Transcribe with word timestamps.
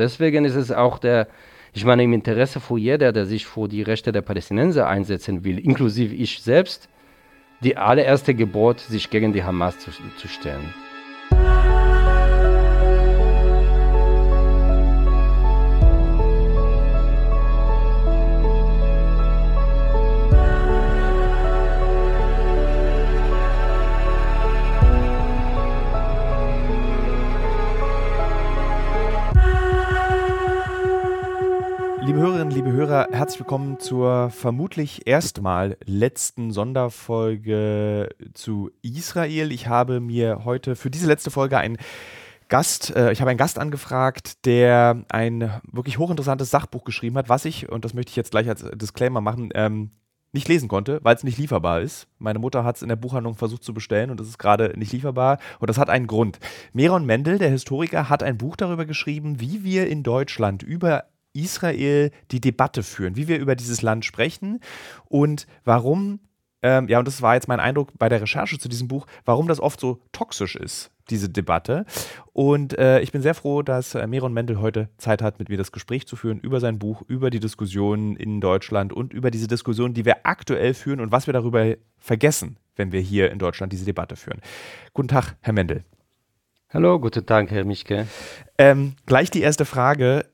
Deswegen 0.00 0.46
ist 0.46 0.56
es 0.56 0.72
auch 0.72 0.98
der, 0.98 1.28
ich 1.74 1.84
meine, 1.84 2.02
im 2.02 2.14
Interesse 2.14 2.58
von 2.58 2.78
jeder, 2.78 3.12
der 3.12 3.26
sich 3.26 3.46
für 3.46 3.68
die 3.68 3.82
Rechte 3.82 4.12
der 4.12 4.22
Palästinenser 4.22 4.88
einsetzen 4.88 5.44
will, 5.44 5.58
inklusive 5.58 6.14
ich 6.14 6.42
selbst, 6.42 6.88
die 7.62 7.76
allererste 7.76 8.34
Gebot, 8.34 8.80
sich 8.80 9.10
gegen 9.10 9.34
die 9.34 9.44
Hamas 9.44 9.78
zu, 9.78 9.90
zu 10.16 10.26
stellen. 10.26 10.72
Liebe 32.12 32.72
Hörer, 32.72 33.06
herzlich 33.12 33.38
willkommen 33.38 33.78
zur 33.78 34.30
vermutlich 34.30 35.06
erstmal 35.06 35.76
letzten 35.84 36.50
Sonderfolge 36.50 38.08
zu 38.34 38.72
Israel. 38.82 39.52
Ich 39.52 39.68
habe 39.68 40.00
mir 40.00 40.44
heute 40.44 40.74
für 40.74 40.90
diese 40.90 41.06
letzte 41.06 41.30
Folge 41.30 41.58
einen 41.58 41.78
Gast, 42.48 42.94
äh, 42.96 43.12
ich 43.12 43.20
habe 43.20 43.30
einen 43.30 43.38
Gast 43.38 43.60
angefragt, 43.60 44.44
der 44.44 45.04
ein 45.08 45.52
wirklich 45.70 45.98
hochinteressantes 45.98 46.50
Sachbuch 46.50 46.82
geschrieben 46.82 47.16
hat, 47.16 47.28
was 47.28 47.44
ich, 47.44 47.68
und 47.68 47.84
das 47.84 47.94
möchte 47.94 48.10
ich 48.10 48.16
jetzt 48.16 48.32
gleich 48.32 48.48
als 48.48 48.64
Disclaimer 48.74 49.20
machen, 49.20 49.50
ähm, 49.54 49.92
nicht 50.32 50.48
lesen 50.48 50.68
konnte, 50.68 50.98
weil 51.02 51.14
es 51.14 51.24
nicht 51.24 51.38
lieferbar 51.38 51.80
ist. 51.80 52.08
Meine 52.18 52.40
Mutter 52.40 52.64
hat 52.64 52.76
es 52.76 52.82
in 52.82 52.88
der 52.88 52.96
Buchhandlung 52.96 53.36
versucht 53.36 53.62
zu 53.62 53.72
bestellen 53.72 54.10
und 54.10 54.20
es 54.20 54.28
ist 54.28 54.38
gerade 54.38 54.74
nicht 54.76 54.92
lieferbar. 54.92 55.38
Und 55.60 55.70
das 55.70 55.78
hat 55.78 55.90
einen 55.90 56.06
Grund. 56.06 56.38
Meron 56.72 57.06
Mendel, 57.06 57.38
der 57.38 57.50
Historiker, 57.50 58.08
hat 58.08 58.22
ein 58.22 58.36
Buch 58.36 58.56
darüber 58.56 58.84
geschrieben, 58.84 59.40
wie 59.40 59.64
wir 59.64 59.88
in 59.88 60.02
Deutschland 60.02 60.62
über 60.62 61.04
Israel 61.32 62.10
die 62.30 62.40
Debatte 62.40 62.82
führen, 62.82 63.16
wie 63.16 63.28
wir 63.28 63.38
über 63.38 63.54
dieses 63.54 63.82
Land 63.82 64.04
sprechen 64.04 64.60
und 65.06 65.46
warum, 65.64 66.20
ähm, 66.62 66.88
ja, 66.88 66.98
und 66.98 67.08
das 67.08 67.22
war 67.22 67.34
jetzt 67.34 67.48
mein 67.48 67.60
Eindruck 67.60 67.92
bei 67.98 68.08
der 68.08 68.20
Recherche 68.20 68.58
zu 68.58 68.68
diesem 68.68 68.88
Buch, 68.88 69.06
warum 69.24 69.48
das 69.48 69.60
oft 69.60 69.80
so 69.80 70.00
toxisch 70.12 70.56
ist, 70.56 70.90
diese 71.08 71.28
Debatte. 71.28 71.86
Und 72.32 72.78
äh, 72.78 73.00
ich 73.00 73.12
bin 73.12 73.22
sehr 73.22 73.34
froh, 73.34 73.62
dass 73.62 73.94
äh, 73.94 74.06
Meron 74.06 74.32
Mendel 74.32 74.60
heute 74.60 74.88
Zeit 74.98 75.22
hat, 75.22 75.38
mit 75.38 75.48
mir 75.48 75.56
das 75.56 75.72
Gespräch 75.72 76.06
zu 76.06 76.16
führen 76.16 76.40
über 76.40 76.60
sein 76.60 76.78
Buch, 76.78 77.02
über 77.06 77.30
die 77.30 77.40
Diskussionen 77.40 78.16
in 78.16 78.40
Deutschland 78.40 78.92
und 78.92 79.12
über 79.12 79.30
diese 79.30 79.46
Diskussionen, 79.46 79.94
die 79.94 80.04
wir 80.04 80.26
aktuell 80.26 80.74
führen 80.74 81.00
und 81.00 81.12
was 81.12 81.26
wir 81.26 81.32
darüber 81.32 81.74
vergessen, 81.98 82.56
wenn 82.76 82.92
wir 82.92 83.00
hier 83.00 83.30
in 83.30 83.38
Deutschland 83.38 83.72
diese 83.72 83.84
Debatte 83.84 84.16
führen. 84.16 84.40
Guten 84.92 85.08
Tag, 85.08 85.36
Herr 85.40 85.52
Mendel. 85.52 85.84
Hallo, 86.72 87.00
guten 87.00 87.26
Tag, 87.26 87.50
Herr 87.50 87.64
Mischke. 87.64 88.06
Ähm, 88.56 88.94
gleich 89.04 89.30
die 89.30 89.40
erste 89.40 89.64
Frage 89.64 90.24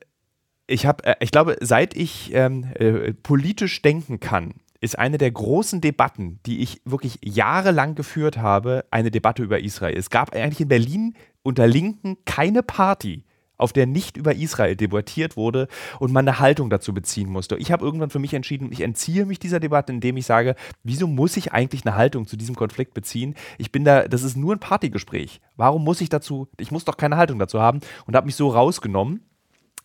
ich 0.67 0.85
habe, 0.85 1.03
äh, 1.05 1.15
ich 1.19 1.31
glaube, 1.31 1.57
seit 1.61 1.95
ich 1.95 2.33
ähm, 2.33 2.65
äh, 2.75 3.13
politisch 3.13 3.81
denken 3.81 4.19
kann, 4.19 4.53
ist 4.79 4.99
eine 4.99 5.17
der 5.17 5.31
großen 5.31 5.81
Debatten, 5.81 6.39
die 6.45 6.59
ich 6.59 6.81
wirklich 6.85 7.19
jahrelang 7.23 7.95
geführt 7.95 8.37
habe, 8.37 8.85
eine 8.91 9.09
Debatte 9.09 9.41
über 9.41 9.59
Israel. 9.59 9.97
Es 9.97 10.11
gab 10.11 10.35
eigentlich 10.35 10.61
in 10.61 10.67
Berlin 10.67 11.15
unter 11.41 11.65
Linken 11.65 12.17
keine 12.25 12.61
Party, 12.61 13.23
auf 13.57 13.73
der 13.73 13.87
nicht 13.87 14.17
über 14.17 14.35
Israel 14.35 14.75
debattiert 14.75 15.35
wurde 15.35 15.67
und 15.99 16.11
man 16.11 16.27
eine 16.27 16.39
Haltung 16.39 16.69
dazu 16.69 16.93
beziehen 16.93 17.29
musste. 17.29 17.55
Ich 17.57 17.71
habe 17.71 17.83
irgendwann 17.83 18.11
für 18.11 18.19
mich 18.19 18.35
entschieden, 18.35 18.71
ich 18.71 18.81
entziehe 18.81 19.25
mich 19.25 19.39
dieser 19.39 19.59
Debatte, 19.59 19.91
indem 19.91 20.17
ich 20.17 20.27
sage, 20.27 20.53
wieso 20.83 21.07
muss 21.07 21.37
ich 21.37 21.53
eigentlich 21.53 21.83
eine 21.83 21.95
Haltung 21.95 22.27
zu 22.27 22.37
diesem 22.37 22.53
Konflikt 22.53 22.93
beziehen? 22.93 23.33
Ich 23.57 23.71
bin 23.71 23.83
da, 23.83 24.07
das 24.07 24.21
ist 24.21 24.37
nur 24.37 24.53
ein 24.53 24.59
Partygespräch. 24.59 25.41
Warum 25.55 25.83
muss 25.83 26.01
ich 26.01 26.09
dazu, 26.09 26.49
ich 26.59 26.69
muss 26.69 26.85
doch 26.85 26.97
keine 26.97 27.17
Haltung 27.17 27.39
dazu 27.39 27.59
haben 27.59 27.79
und 28.05 28.15
habe 28.15 28.27
mich 28.27 28.35
so 28.35 28.49
rausgenommen 28.49 29.26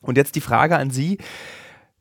und 0.02 0.16
jetzt 0.16 0.34
die 0.34 0.40
Frage 0.40 0.76
an 0.76 0.90
Sie, 0.90 1.18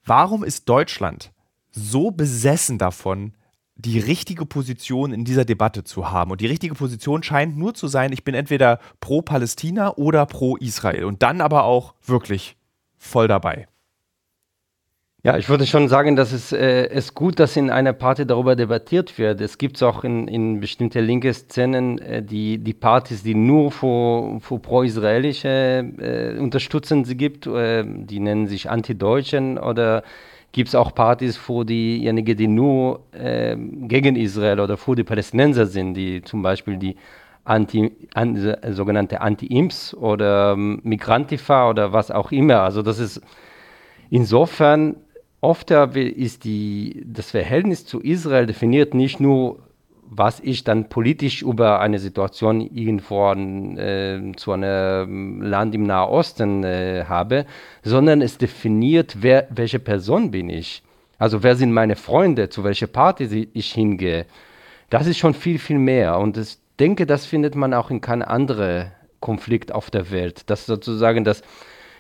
warum 0.05 0.43
ist 0.43 0.67
Deutschland 0.67 1.31
so 1.71 2.11
besessen 2.11 2.77
davon, 2.77 3.33
die 3.75 3.99
richtige 3.99 4.45
Position 4.45 5.11
in 5.11 5.25
dieser 5.25 5.45
Debatte 5.45 5.83
zu 5.83 6.11
haben. 6.11 6.31
Und 6.31 6.41
die 6.41 6.47
richtige 6.47 6.75
Position 6.75 7.23
scheint 7.23 7.57
nur 7.57 7.73
zu 7.73 7.87
sein, 7.87 8.11
ich 8.11 8.23
bin 8.23 8.35
entweder 8.35 8.79
pro 8.99 9.21
Palästina 9.21 9.95
oder 9.95 10.25
pro 10.25 10.55
Israel. 10.57 11.05
Und 11.05 11.23
dann 11.23 11.41
aber 11.41 11.63
auch 11.63 11.95
wirklich 12.05 12.57
voll 12.97 13.27
dabei. 13.27 13.67
Ja, 15.23 15.37
ich 15.37 15.49
würde 15.49 15.67
schon 15.67 15.87
sagen, 15.87 16.15
dass 16.15 16.31
es 16.31 16.51
äh, 16.51 16.87
ist 16.87 17.13
gut, 17.13 17.39
dass 17.39 17.55
in 17.55 17.69
einer 17.69 17.93
Party 17.93 18.25
darüber 18.25 18.55
debattiert 18.55 19.19
wird. 19.19 19.39
Es 19.39 19.59
gibt 19.59 19.81
auch 19.83 20.03
in, 20.03 20.27
in 20.27 20.59
bestimmte 20.59 20.99
linke 20.99 21.31
Szenen 21.31 21.99
äh, 21.99 22.23
die, 22.23 22.57
die 22.57 22.73
Partys, 22.73 23.21
die 23.21 23.35
nur 23.35 23.71
für, 23.71 24.39
für 24.39 24.57
pro-israelische 24.57 25.85
äh, 25.99 26.39
Unterstützung 26.39 27.03
gibt. 27.03 27.45
Äh, 27.45 27.83
die 27.85 28.19
nennen 28.19 28.47
sich 28.47 28.67
Anti-Deutschen 28.67 29.59
oder 29.59 30.01
gibt 30.53 30.69
es 30.69 30.75
auch 30.75 30.95
Partys 30.95 31.37
für 31.37 31.65
diejenigen, 31.65 32.35
die 32.35 32.47
nur 32.47 33.01
äh, 33.11 33.55
gegen 33.55 34.15
Israel 34.15 34.59
oder 34.59 34.75
für 34.75 34.95
die 34.95 35.03
Palästinenser 35.03 35.67
sind, 35.67 35.93
die 35.93 36.23
zum 36.23 36.41
Beispiel 36.41 36.77
die 36.77 36.95
Anti, 37.43 37.91
an, 38.15 38.55
sogenannte 38.71 39.21
Anti-Imps 39.21 39.93
oder 39.93 40.53
ähm, 40.53 40.79
Migrantifa 40.81 41.69
oder 41.69 41.93
was 41.93 42.09
auch 42.09 42.31
immer. 42.31 42.61
Also 42.61 42.81
das 42.81 42.97
ist 42.97 43.21
insofern 44.09 44.95
oft 45.41 45.71
ist 45.71 46.43
die, 46.43 47.03
das 47.05 47.31
Verhältnis 47.31 47.85
zu 47.85 47.99
Israel 47.99 48.45
definiert 48.45 48.93
nicht 48.93 49.19
nur, 49.19 49.59
was 50.13 50.41
ich 50.41 50.63
dann 50.63 50.89
politisch 50.89 51.41
über 51.41 51.79
eine 51.79 51.97
Situation 51.97 52.59
irgendwo 52.61 53.31
äh, 53.31 54.33
zu 54.35 54.51
einem 54.51 55.41
Land 55.41 55.73
im 55.73 55.83
Nahosten 55.83 56.63
äh, 56.63 57.05
habe, 57.07 57.45
sondern 57.81 58.21
es 58.21 58.37
definiert, 58.37 59.17
wer, 59.21 59.47
welche 59.49 59.79
Person 59.79 60.31
bin 60.31 60.49
ich. 60.49 60.83
Also 61.17 61.43
wer 61.43 61.55
sind 61.55 61.71
meine 61.71 61.95
Freunde, 61.95 62.49
zu 62.49 62.63
welcher 62.63 62.87
Party 62.87 63.47
ich 63.53 63.71
hingehe. 63.71 64.25
Das 64.89 65.07
ist 65.07 65.17
schon 65.17 65.33
viel, 65.33 65.59
viel 65.59 65.77
mehr. 65.77 66.19
Und 66.19 66.35
ich 66.35 66.57
denke, 66.77 67.05
das 67.05 67.25
findet 67.25 67.55
man 67.55 67.73
auch 67.73 67.89
in 67.89 68.01
keinem 68.01 68.27
anderen 68.27 68.91
Konflikt 69.21 69.71
auf 69.71 69.89
der 69.91 70.11
Welt. 70.11 70.49
Dass 70.49 70.65
sozusagen 70.65 71.23
das 71.23 71.41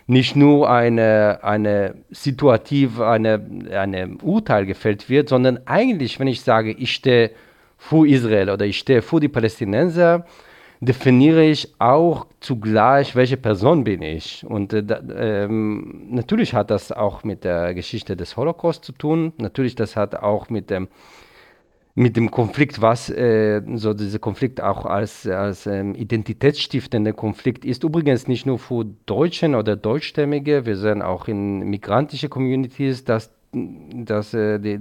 nicht 0.07 0.35
nur 0.35 0.69
eine, 0.69 1.39
eine 1.43 1.95
situativ 2.09 2.99
eine, 2.99 3.45
eine 3.71 4.17
Urteil 4.21 4.65
gefällt 4.65 5.09
wird, 5.09 5.29
sondern 5.29 5.59
eigentlich, 5.65 6.19
wenn 6.19 6.27
ich 6.27 6.41
sage, 6.41 6.71
ich 6.71 6.93
stehe 6.93 7.31
für 7.77 8.07
Israel 8.07 8.49
oder 8.49 8.65
ich 8.65 8.77
stehe 8.77 9.01
für 9.01 9.19
die 9.19 9.27
Palästinenser, 9.27 10.25
definiere 10.81 11.43
ich 11.43 11.73
auch 11.77 12.25
zugleich, 12.39 13.15
welche 13.15 13.37
Person 13.37 13.83
bin 13.83 14.01
ich. 14.01 14.43
Und 14.45 14.73
äh, 14.73 14.83
ähm, 15.15 16.07
natürlich 16.09 16.53
hat 16.55 16.71
das 16.71 16.91
auch 16.91 17.23
mit 17.23 17.43
der 17.43 17.73
Geschichte 17.75 18.17
des 18.17 18.35
Holocaust 18.35 18.83
zu 18.83 18.91
tun. 18.91 19.33
Natürlich, 19.37 19.75
das 19.75 19.95
hat 19.95 20.15
auch 20.15 20.49
mit 20.49 20.71
dem 20.71 20.87
mit 21.93 22.15
dem 22.15 22.31
Konflikt, 22.31 22.81
was 22.81 23.09
äh, 23.09 23.61
so 23.75 23.93
dieser 23.93 24.19
Konflikt 24.19 24.61
auch 24.61 24.85
als, 24.85 25.27
als 25.27 25.67
ähm, 25.67 25.93
identitätsstiftender 25.95 27.13
Konflikt 27.13 27.65
ist. 27.65 27.83
Übrigens 27.83 28.27
nicht 28.27 28.45
nur 28.45 28.59
für 28.59 28.85
Deutschen 29.05 29.55
oder 29.55 29.75
Deutschstämmige, 29.75 30.65
wir 30.65 30.77
sehen 30.77 31.01
auch 31.01 31.27
in 31.27 31.59
migrantischen 31.69 32.29
Communities, 32.29 33.03
dass 33.03 33.33
dass 33.53 34.33
äh, 34.33 34.79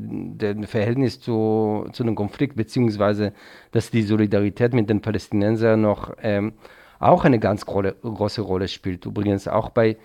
Verhältnis 0.65 1.21
zu, 1.21 1.87
zu 1.93 2.04
einem 2.04 2.15
Konflikt, 2.15 2.54
beziehungsweise 2.54 3.32
dass 3.72 3.91
die 3.91 4.03
Solidarität 4.03 4.72
mit 4.75 4.88
den 4.88 5.00
Palästinensern 5.00 5.81
noch 5.81 6.15
ähm, 6.22 6.53
auch 7.00 7.25
eine 7.25 7.41
ganz 7.41 7.66
große 7.66 8.42
Rolle 8.42 8.69
spielt. 8.69 9.06
Übrigens 9.06 9.48
auch 9.48 9.71
bei 9.71 9.97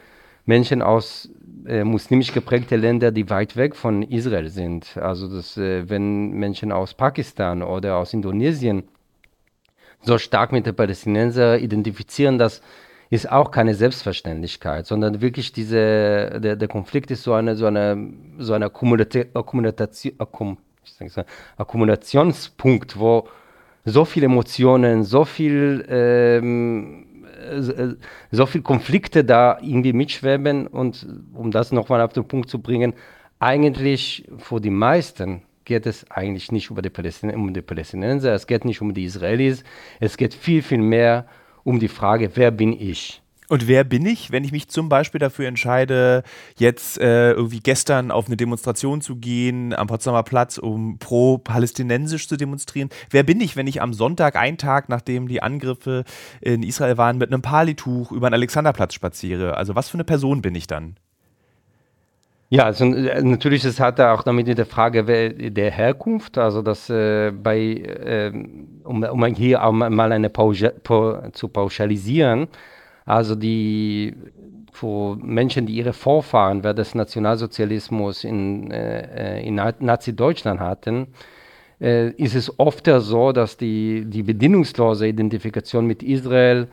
Menschen 0.46 0.82
aus 0.82 1.30
äh, 1.68 1.84
muslimisch 1.84 2.32
geprägten 2.32 2.80
Ländern, 2.82 3.14
die 3.14 3.30
weit 3.30 3.56
weg 3.56 3.76
von 3.76 4.04
Israel 4.04 4.50
sind. 4.50 4.98
Also 4.98 5.28
dass, 5.28 5.58
äh, 5.58 5.90
wenn 5.90 6.32
Menschen 6.32 6.72
aus 6.72 6.94
Pakistan 6.94 7.64
oder 7.64 7.98
aus 7.98 8.14
Indonesien 8.14 8.84
so 10.02 10.18
stark 10.18 10.52
mit 10.52 10.66
den 10.66 10.76
Palästinensern 10.76 11.60
identifizieren, 11.60 12.38
das 12.38 12.62
ist 13.10 13.32
auch 13.32 13.52
keine 13.52 13.76
Selbstverständlichkeit, 13.76 14.86
sondern 14.86 15.22
wirklich 15.22 15.52
diese, 15.54 16.40
der, 16.40 16.56
der 16.56 16.68
Konflikt 16.68 17.12
ist 17.12 17.24
so 17.24 17.34
eine, 17.34 17.56
so 17.56 17.66
eine, 17.66 18.14
so 18.38 18.54
eine 18.54 18.66
Akkumulation, 18.66 19.26
Akkum, 19.34 20.58
Akkumulationspunkt, 21.58 23.00
wo 23.00 23.28
so 23.86 24.06
viele 24.06 24.26
Emotionen, 24.26 25.04
so 25.04 25.26
viel 25.26 25.86
ähm, 25.90 27.06
so 28.32 28.46
viele 28.46 28.64
Konflikte 28.64 29.24
da 29.24 29.58
irgendwie 29.62 29.94
mitschweben 29.94 30.68
und 30.68 31.08
um 31.34 31.52
das 31.52 31.72
nochmal 31.72 32.02
auf 32.02 32.14
den 32.14 32.28
Punkt 32.28 32.50
zu 32.50 32.60
bringen, 32.60 32.94
eigentlich 33.40 34.28
für 34.38 34.60
die 34.60 34.70
meisten 34.70 35.42
geht 35.66 35.86
es 35.86 36.10
eigentlich 36.12 36.52
nicht 36.52 36.70
über 36.70 36.82
die 36.82 36.92
um 37.36 37.54
die 37.54 37.62
Palästinenser, 37.62 38.34
es 38.34 38.48
geht 38.48 38.66
nicht 38.66 38.82
um 38.82 38.94
die 38.94 39.06
Israelis, 39.06 39.64
es 40.00 40.16
geht 40.16 40.34
viel, 40.34 40.62
viel 40.62 40.82
mehr 40.82 41.26
um 41.64 41.80
die 41.80 41.88
Frage, 41.88 42.30
wer 42.36 42.52
bin 42.52 42.74
ich? 42.74 43.22
Und 43.48 43.68
wer 43.68 43.84
bin 43.84 44.06
ich, 44.06 44.32
wenn 44.32 44.44
ich 44.44 44.52
mich 44.52 44.70
zum 44.70 44.90
Beispiel 44.90 45.20
dafür 45.20 45.48
entscheide, 45.48 46.24
jetzt 46.58 47.00
äh, 47.00 47.32
irgendwie 47.32 47.60
gestern 47.60 48.12
auf 48.12 48.28
eine 48.28 48.38
Demonstration 48.38 49.02
zu 49.02 49.18
gehen 49.18 49.74
am 49.74 49.88
Potsdamer 49.88 50.24
Platz, 50.24 50.58
um 50.58 50.98
pro-palästinensisch 50.98 52.28
zu 52.28 52.38
demonstrieren? 52.38 52.90
Wer 53.10 53.24
bin 53.24 53.40
ich, 53.42 53.56
wenn 53.56 53.68
ich 53.68 53.82
am 53.82 53.94
Sonntag, 53.94 54.36
einen 54.36 54.58
Tag 54.58 54.90
nachdem 54.90 55.28
die 55.28 55.44
Angriffe 55.44 56.06
in 56.42 56.64
Israel 56.64 56.98
waren, 56.98 57.18
mit 57.18 57.32
einem 57.32 57.42
Palituch 57.42 58.12
über 58.12 58.30
den 58.30 58.36
Alexanderplatz 58.36 58.94
spaziere? 58.94 59.58
Also 59.58 59.76
was 59.76 59.90
für 59.90 59.96
eine 59.96 60.06
Person 60.06 60.42
bin 60.42 60.56
ich 60.56 60.68
dann? 60.68 60.96
Ja, 62.50 62.64
also 62.66 62.86
äh, 62.86 63.22
natürlich, 63.24 63.66
es 63.66 63.80
hat 63.80 64.00
auch 64.00 64.24
damit 64.24 64.48
mit 64.48 64.58
der 64.58 64.66
Frage 64.66 65.04
der 65.04 65.72
Herkunft, 65.72 66.38
also 66.38 66.62
dass 66.62 66.90
äh, 66.90 67.32
bei, 67.32 67.58
äh, 67.58 68.32
um, 68.84 69.04
um 69.04 69.26
hier 69.26 69.64
auch 69.64 69.72
mal 69.72 70.12
eine 70.12 70.30
Pauschal, 70.30 70.74
zu 71.34 71.48
pauschalisieren, 71.48 72.48
also 73.06 73.36
die 73.36 74.16
für 74.72 75.16
Menschen, 75.16 75.66
die 75.66 75.76
ihre 75.76 75.94
Vorfahren 75.94 76.64
während 76.64 76.80
des 76.80 76.96
Nationalsozialismus 76.96 78.24
in, 78.24 78.70
äh, 78.72 79.42
in 79.42 79.56
Nazi-Deutschland 79.56 80.60
hatten, 80.60 81.08
äh, 81.80 82.10
ist 82.12 82.36
es 82.36 82.60
oft 82.60 82.86
so, 82.86 83.32
dass 83.32 83.58
die, 83.58 84.06
die 84.06 84.24
bedingungslose 84.24 85.08
Identifikation 85.08 85.88
mit 85.88 86.04
Israel 86.04 86.68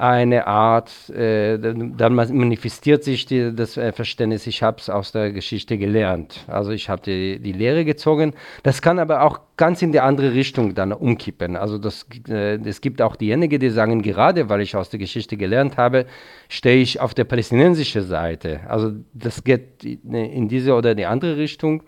eine 0.00 0.46
Art, 0.46 1.10
äh, 1.10 1.58
dann 1.58 2.14
manifestiert 2.14 3.04
sich 3.04 3.26
die, 3.26 3.54
das 3.54 3.76
äh, 3.76 3.92
Verständnis, 3.92 4.46
ich 4.46 4.62
habe 4.62 4.78
es 4.78 4.88
aus 4.88 5.12
der 5.12 5.30
Geschichte 5.30 5.76
gelernt. 5.76 6.44
Also 6.46 6.70
ich 6.70 6.88
habe 6.88 7.02
die, 7.02 7.38
die 7.38 7.52
Lehre 7.52 7.84
gezogen. 7.84 8.32
Das 8.62 8.80
kann 8.80 8.98
aber 8.98 9.22
auch 9.22 9.40
ganz 9.58 9.82
in 9.82 9.92
die 9.92 10.00
andere 10.00 10.32
Richtung 10.32 10.74
dann 10.74 10.92
umkippen. 10.92 11.54
Also 11.54 11.76
das, 11.76 12.06
äh, 12.28 12.56
es 12.56 12.80
gibt 12.80 13.02
auch 13.02 13.14
diejenigen, 13.14 13.60
die 13.60 13.68
sagen, 13.68 14.00
gerade 14.00 14.48
weil 14.48 14.62
ich 14.62 14.74
aus 14.74 14.88
der 14.88 14.98
Geschichte 14.98 15.36
gelernt 15.36 15.76
habe, 15.76 16.06
stehe 16.48 16.80
ich 16.80 16.98
auf 16.98 17.12
der 17.12 17.24
palästinensischen 17.24 18.02
Seite. 18.02 18.60
Also 18.68 18.92
das 19.12 19.44
geht 19.44 19.84
in 19.84 20.48
diese 20.48 20.74
oder 20.74 20.94
die 20.94 21.04
andere 21.04 21.36
Richtung. 21.36 21.82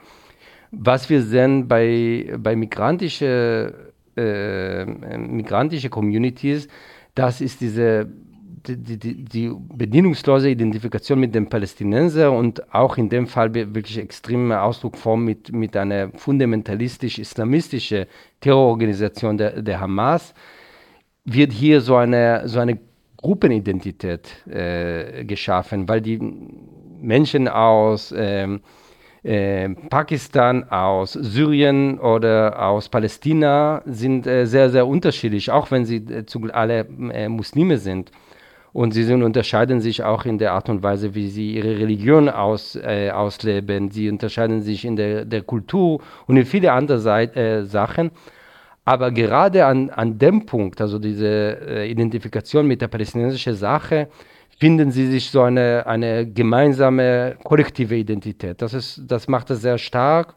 Was 0.71 1.09
wir 1.09 1.23
sehen 1.23 1.67
bei, 1.67 2.35
bei 2.39 2.57
migrantischen 2.57 3.73
äh, 4.17 4.85
migrantische 4.85 5.89
Communities, 5.89 6.69
das 7.15 7.41
ist 7.41 7.61
diese 7.61 8.09
die, 8.67 8.97
die, 8.97 9.25
die, 9.25 9.53
bedingungslose 9.75 10.49
Identifikation 10.49 11.19
mit 11.19 11.35
dem 11.35 11.49
Palästinenser 11.49 12.31
und 12.31 12.73
auch 12.73 12.97
in 12.97 13.09
dem 13.09 13.27
Fall 13.27 13.53
wirklich 13.55 13.99
extreme 13.99 14.61
Ausdruckform 14.61 15.25
mit, 15.25 15.53
mit 15.53 15.77
einer 15.77 16.11
fundamentalistisch-islamistischen 16.15 18.07
Terrororganisation 18.41 19.37
der, 19.37 19.63
der 19.63 19.81
Hamas, 19.81 20.35
wird 21.25 21.53
hier 21.53 21.81
so 21.81 21.97
eine, 21.97 22.49
so 22.49 22.61
eine 22.61 22.79
Gruppenidentität 23.17 24.47
äh, 24.47 25.25
geschaffen, 25.25 25.89
weil 25.89 26.01
die 26.01 26.19
Menschen 27.01 27.49
aus 27.49 28.13
ähm, 28.17 28.61
äh, 29.23 29.69
Pakistan, 29.89 30.65
aus 30.69 31.13
Syrien 31.13 31.99
oder 32.01 32.61
aus 32.61 32.89
Palästina 32.89 33.83
sind 33.87 34.27
äh, 34.27 34.47
sehr, 34.47 34.71
sehr 34.71 34.87
unterschiedlich, 34.87 35.51
auch 35.51 35.71
wenn 35.71 35.85
sie 35.85 35.97
äh, 35.97 36.25
alle 36.53 36.87
äh, 37.13 37.29
Muslime 37.29 37.79
sind. 37.79 38.11
Und 38.73 38.93
sie 38.93 39.05
sind, 39.05 39.23
unterscheiden 39.23 39.81
sich 39.81 40.03
auch 40.03 40.25
in 40.25 40.39
der 40.39 40.55
Art 40.55 40.69
und 40.71 40.83
Weise, 40.83 41.15
wie 41.15 41.29
sie 41.29 41.55
ihre 41.57 41.79
Religion 41.79 42.29
aus, 42.29 42.75
äh, 42.75 43.11
ausleben. 43.11 43.91
Sie 43.91 44.09
unterscheiden 44.09 44.63
sich 44.63 44.85
in 44.85 44.97
der, 44.97 45.25
der 45.27 45.43
Kultur 45.43 46.01
und 46.27 46.37
in 46.37 46.47
viele 46.47 46.73
andere 46.73 46.99
Seite, 46.99 47.39
äh, 47.41 47.65
Sachen. 47.65 48.11
Aber 48.85 49.13
gerade 49.13 49.67
an, 49.67 49.91
an 49.91 50.19
dem 50.19 50.47
Punkt, 50.47 50.81
also 50.81 50.99
diese 50.99 51.85
Identifikation 51.87 52.67
mit 52.67 52.81
der 52.81 52.89
palästinensischen 52.89 53.55
Sache, 53.55 54.09
finden 54.63 54.93
sie 54.93 55.09
sich 55.09 55.33
so 55.33 55.43
eine, 55.43 55.89
eine 55.89 56.25
gemeinsame 56.25 57.35
kollektive 57.43 57.97
Identität. 57.97 58.63
Das, 58.63 58.75
ist, 58.75 59.03
das 59.09 59.27
macht 59.27 59.51
es 59.51 59.61
sehr 59.61 59.77
stark. 59.77 60.35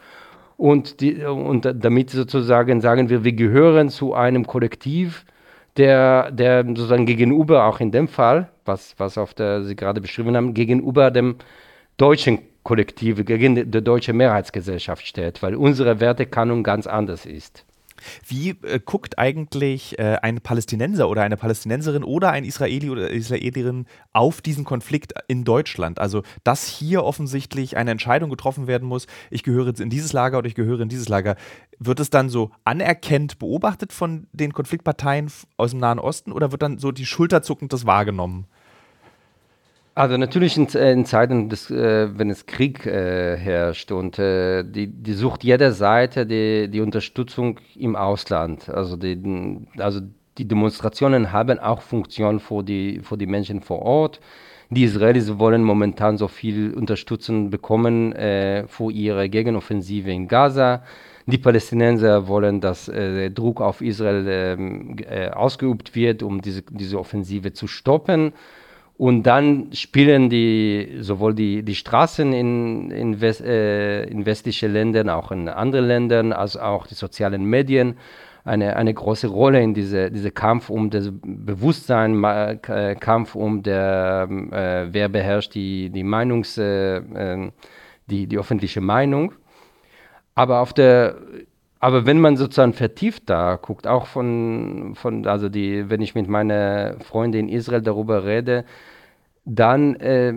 Und, 0.58 1.00
die, 1.00 1.24
und 1.24 1.72
damit 1.76 2.10
sozusagen 2.10 2.82
sagen 2.82 3.08
wir, 3.12 3.24
wir 3.24 3.34
gehören 3.34 3.90
zu 3.90 4.16
einem 4.16 4.48
Kollektiv, 4.48 5.26
der, 5.78 6.32
der 6.32 6.66
sozusagen 6.66 7.06
gegenüber, 7.06 7.66
auch 7.66 7.80
in 7.80 7.92
dem 7.92 8.08
Fall, 8.08 8.50
was, 8.66 8.96
was 8.98 9.20
auf 9.20 9.36
der 9.36 9.62
Sie 9.62 9.76
gerade 9.76 10.02
beschrieben 10.02 10.36
haben, 10.36 10.56
gegenüber 10.56 11.12
dem 11.12 11.36
deutschen 11.98 12.40
Kollektiv, 12.64 13.24
gegen 13.26 13.54
die 13.54 13.84
deutsche 13.84 14.14
Mehrheitsgesellschaft 14.14 15.06
steht, 15.06 15.44
weil 15.44 15.54
unsere 15.54 16.00
Wertekanon 16.00 16.64
ganz 16.64 16.88
anders 16.88 17.28
ist. 17.28 17.64
Wie 18.28 18.50
äh, 18.50 18.80
guckt 18.84 19.18
eigentlich 19.18 19.98
äh, 20.00 20.18
ein 20.22 20.42
Palästinenser 20.42 21.10
oder 21.10 21.24
eine 21.24 21.38
Palästinenserin 21.38 22.04
oder 22.04 22.32
ein 22.32 22.44
Israeli 22.44 22.90
oder 22.90 23.10
Israelierin 23.10 23.86
auf 24.14 24.42
diesen 24.42 24.66
Konflikt 24.66 25.14
in 25.28 25.44
Deutschland? 25.44 26.00
Also, 26.00 26.24
dass 26.44 26.68
hier 26.68 27.04
offensichtlich 27.04 27.78
eine 27.78 27.92
Entscheidung 27.92 28.30
getroffen 28.30 28.68
werden 28.68 28.88
muss, 28.88 29.08
ich 29.30 29.44
gehöre 29.44 29.68
jetzt 29.68 29.82
in 29.82 29.90
dieses 29.90 30.14
Lager 30.14 30.38
oder 30.40 30.48
ich 30.48 30.56
gehöre 30.56 30.82
in 30.82 30.90
dieses 30.90 31.10
Lager. 31.10 31.36
Wird 31.80 32.00
es 32.00 32.10
dann 32.10 32.30
so 32.30 32.52
anerkennt 32.64 33.40
beobachtet 33.40 33.92
von 33.92 34.28
den 34.32 34.54
Konfliktparteien 34.54 35.32
aus 35.58 35.72
dem 35.72 35.80
Nahen 35.80 36.00
Osten 36.00 36.32
oder 36.32 36.52
wird 36.52 36.62
dann 36.62 36.78
so 36.78 36.92
die 36.92 37.06
schulterzuckend 37.06 37.74
das 37.74 37.86
wahrgenommen? 37.86 38.48
Also 39.98 40.18
natürlich 40.18 40.58
in, 40.58 40.68
äh, 40.76 40.92
in 40.92 41.06
Zeiten, 41.06 41.48
des, 41.48 41.72
äh, 41.72 42.10
wenn 42.20 42.30
es 42.30 42.46
Krieg 42.46 42.86
äh, 42.86 43.38
herrscht 43.38 43.94
und 43.94 44.20
äh, 44.20 44.64
die, 44.64 44.88
die 44.88 45.14
sucht 45.14 45.46
jede 45.46 45.72
Seite 45.72 46.26
die, 46.26 46.68
die 46.70 46.82
Unterstützung 46.82 47.62
im 47.76 47.96
Ausland. 47.96 48.68
Also 48.68 48.98
die, 48.98 49.18
also 49.78 50.02
die 50.38 50.48
Demonstrationen 50.50 51.32
haben 51.32 51.60
auch 51.60 51.82
Funktion 51.82 52.42
für 52.42 52.62
die, 52.62 53.00
für 53.02 53.18
die 53.18 53.26
Menschen 53.26 53.62
vor 53.62 53.84
Ort. 53.84 54.20
Die 54.70 54.84
Israelis 54.84 55.40
wollen 55.40 55.64
momentan 55.64 56.18
so 56.18 56.28
viel 56.28 56.74
Unterstützung 56.74 57.50
bekommen 57.50 58.12
äh, 58.14 58.68
für 58.68 58.92
ihre 58.92 59.30
Gegenoffensive 59.30 60.12
in 60.12 60.28
Gaza. 60.28 60.84
Die 61.26 61.38
Palästinenser 61.38 62.28
wollen, 62.28 62.60
dass 62.60 62.90
äh, 62.90 63.16
der 63.16 63.30
Druck 63.30 63.62
auf 63.62 63.82
Israel 63.82 64.26
ähm, 64.28 64.98
äh, 65.08 65.30
ausgeübt 65.30 65.96
wird, 65.96 66.22
um 66.22 66.42
diese, 66.42 66.64
diese 66.64 67.00
Offensive 67.00 67.54
zu 67.54 67.68
stoppen. 67.68 68.34
Und 68.98 69.24
dann 69.24 69.74
spielen 69.74 70.30
die 70.30 70.98
sowohl 71.02 71.34
die, 71.34 71.64
die 71.64 71.76
Straßen 71.76 72.32
in, 72.32 72.92
in, 72.92 73.20
West, 73.20 73.42
äh, 73.42 74.04
in 74.06 74.26
westlichen 74.26 74.72
Ländern, 74.72 75.10
auch 75.10 75.32
in 75.32 75.50
anderen 75.50 75.86
Ländern, 75.86 76.32
als 76.32 76.56
auch 76.56 76.88
die 76.88 76.94
sozialen 76.94 77.44
Medien 77.44 77.98
eine, 78.46 78.76
eine 78.78 78.94
große 78.94 79.28
Rolle 79.28 79.62
in 79.62 79.74
diese, 79.74 80.12
diese 80.12 80.32
Kampf 80.32 80.70
um 80.70 80.90
das 80.90 81.10
Bewusstsein, 81.12 82.24
äh, 82.24 82.96
Kampf 82.98 83.36
um 83.36 83.64
der, 83.64 84.30
äh, 84.30 84.94
wer 84.94 85.10
beherrscht 85.10 85.56
die, 85.56 85.90
die 85.90 86.04
Meinungs, 86.04 86.58
äh, 86.58 86.98
ähm, 86.98 87.52
die, 88.06 88.28
die 88.28 88.38
öffentliche 88.38 88.82
Meinung. 88.82 89.34
Aber 90.36 90.60
auf 90.60 90.74
der 90.74 91.16
aber 91.80 92.06
wenn 92.06 92.20
man 92.20 92.38
sozusagen 92.38 92.74
vertieft 92.74 93.30
da 93.30 93.58
guckt, 93.58 93.88
auch 93.88 94.08
von, 94.08 94.94
von 94.96 95.28
also 95.28 95.50
die, 95.50 95.90
wenn 95.90 96.02
ich 96.02 96.16
mit 96.16 96.28
meiner 96.28 96.96
Freundin 97.02 97.48
in 97.48 97.56
Israel 97.56 97.82
darüber 97.82 98.26
rede, 98.26 98.66
dann 99.46 99.96
äh, 99.96 100.34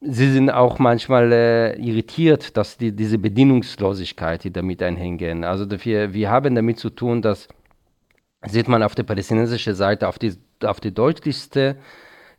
sie 0.00 0.32
sind 0.32 0.50
auch 0.50 0.78
manchmal 0.78 1.32
äh, 1.32 1.80
irritiert, 1.80 2.56
dass 2.56 2.76
die, 2.78 2.92
diese 2.92 3.18
Bedienungslosigkeit, 3.18 4.44
die 4.44 4.52
damit 4.52 4.82
einhängen. 4.82 5.44
Also 5.44 5.66
wir, 5.84 6.12
wir 6.12 6.30
haben 6.30 6.54
damit 6.54 6.78
zu 6.78 6.90
tun, 6.90 7.22
dass 7.22 7.48
sieht 8.44 8.68
man 8.68 8.82
auf 8.82 8.94
der 8.94 9.04
palästinensischen 9.04 9.74
Seite 9.74 10.08
auf 10.08 10.18
die, 10.18 10.34
auf 10.64 10.80
die 10.80 10.92
deutlichste 10.92 11.76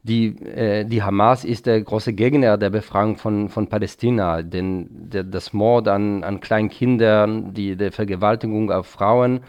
die, 0.03 0.35
äh, 0.45 0.83
die 0.85 1.01
Hamas 1.01 1.45
ist 1.45 1.65
der 1.65 1.81
große 1.81 2.13
Gegner 2.13 2.57
der 2.57 2.69
Befreiung 2.69 3.15
von, 3.15 3.47
von 3.47 3.67
Palästina, 3.67 4.41
denn 4.41 4.87
der, 4.91 5.23
das 5.23 5.53
Mord 5.53 5.87
an, 5.87 6.25
an 6.25 6.41
kleinen 6.41 6.69
Kindern, 6.69 7.53
die, 7.53 7.77
die 7.77 7.89
Vergewaltigung 7.89 8.69
auf 8.69 8.85
Frauen, 8.85 9.39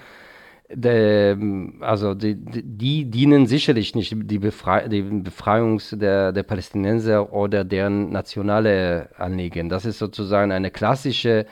der, 0.73 1.37
also 1.81 2.15
die, 2.15 2.37
die, 2.37 3.05
dienen 3.05 3.47
sicherlich 3.47 3.97
nicht 3.97 4.15
die, 4.17 4.39
Befrei 4.39 4.87
die 4.87 5.03
Befreiung 5.03 5.81
der, 5.93 6.33
der 6.33 6.43
Palästinenser 6.45 7.33
oder 7.33 7.65
deren 7.65 8.11
nationale 8.11 9.11
Anliegen. 9.19 9.69
Das 9.69 9.85
ist 9.85 9.99
sozusagen 9.99 10.53
eine 10.53 10.71
klassische 10.71 11.47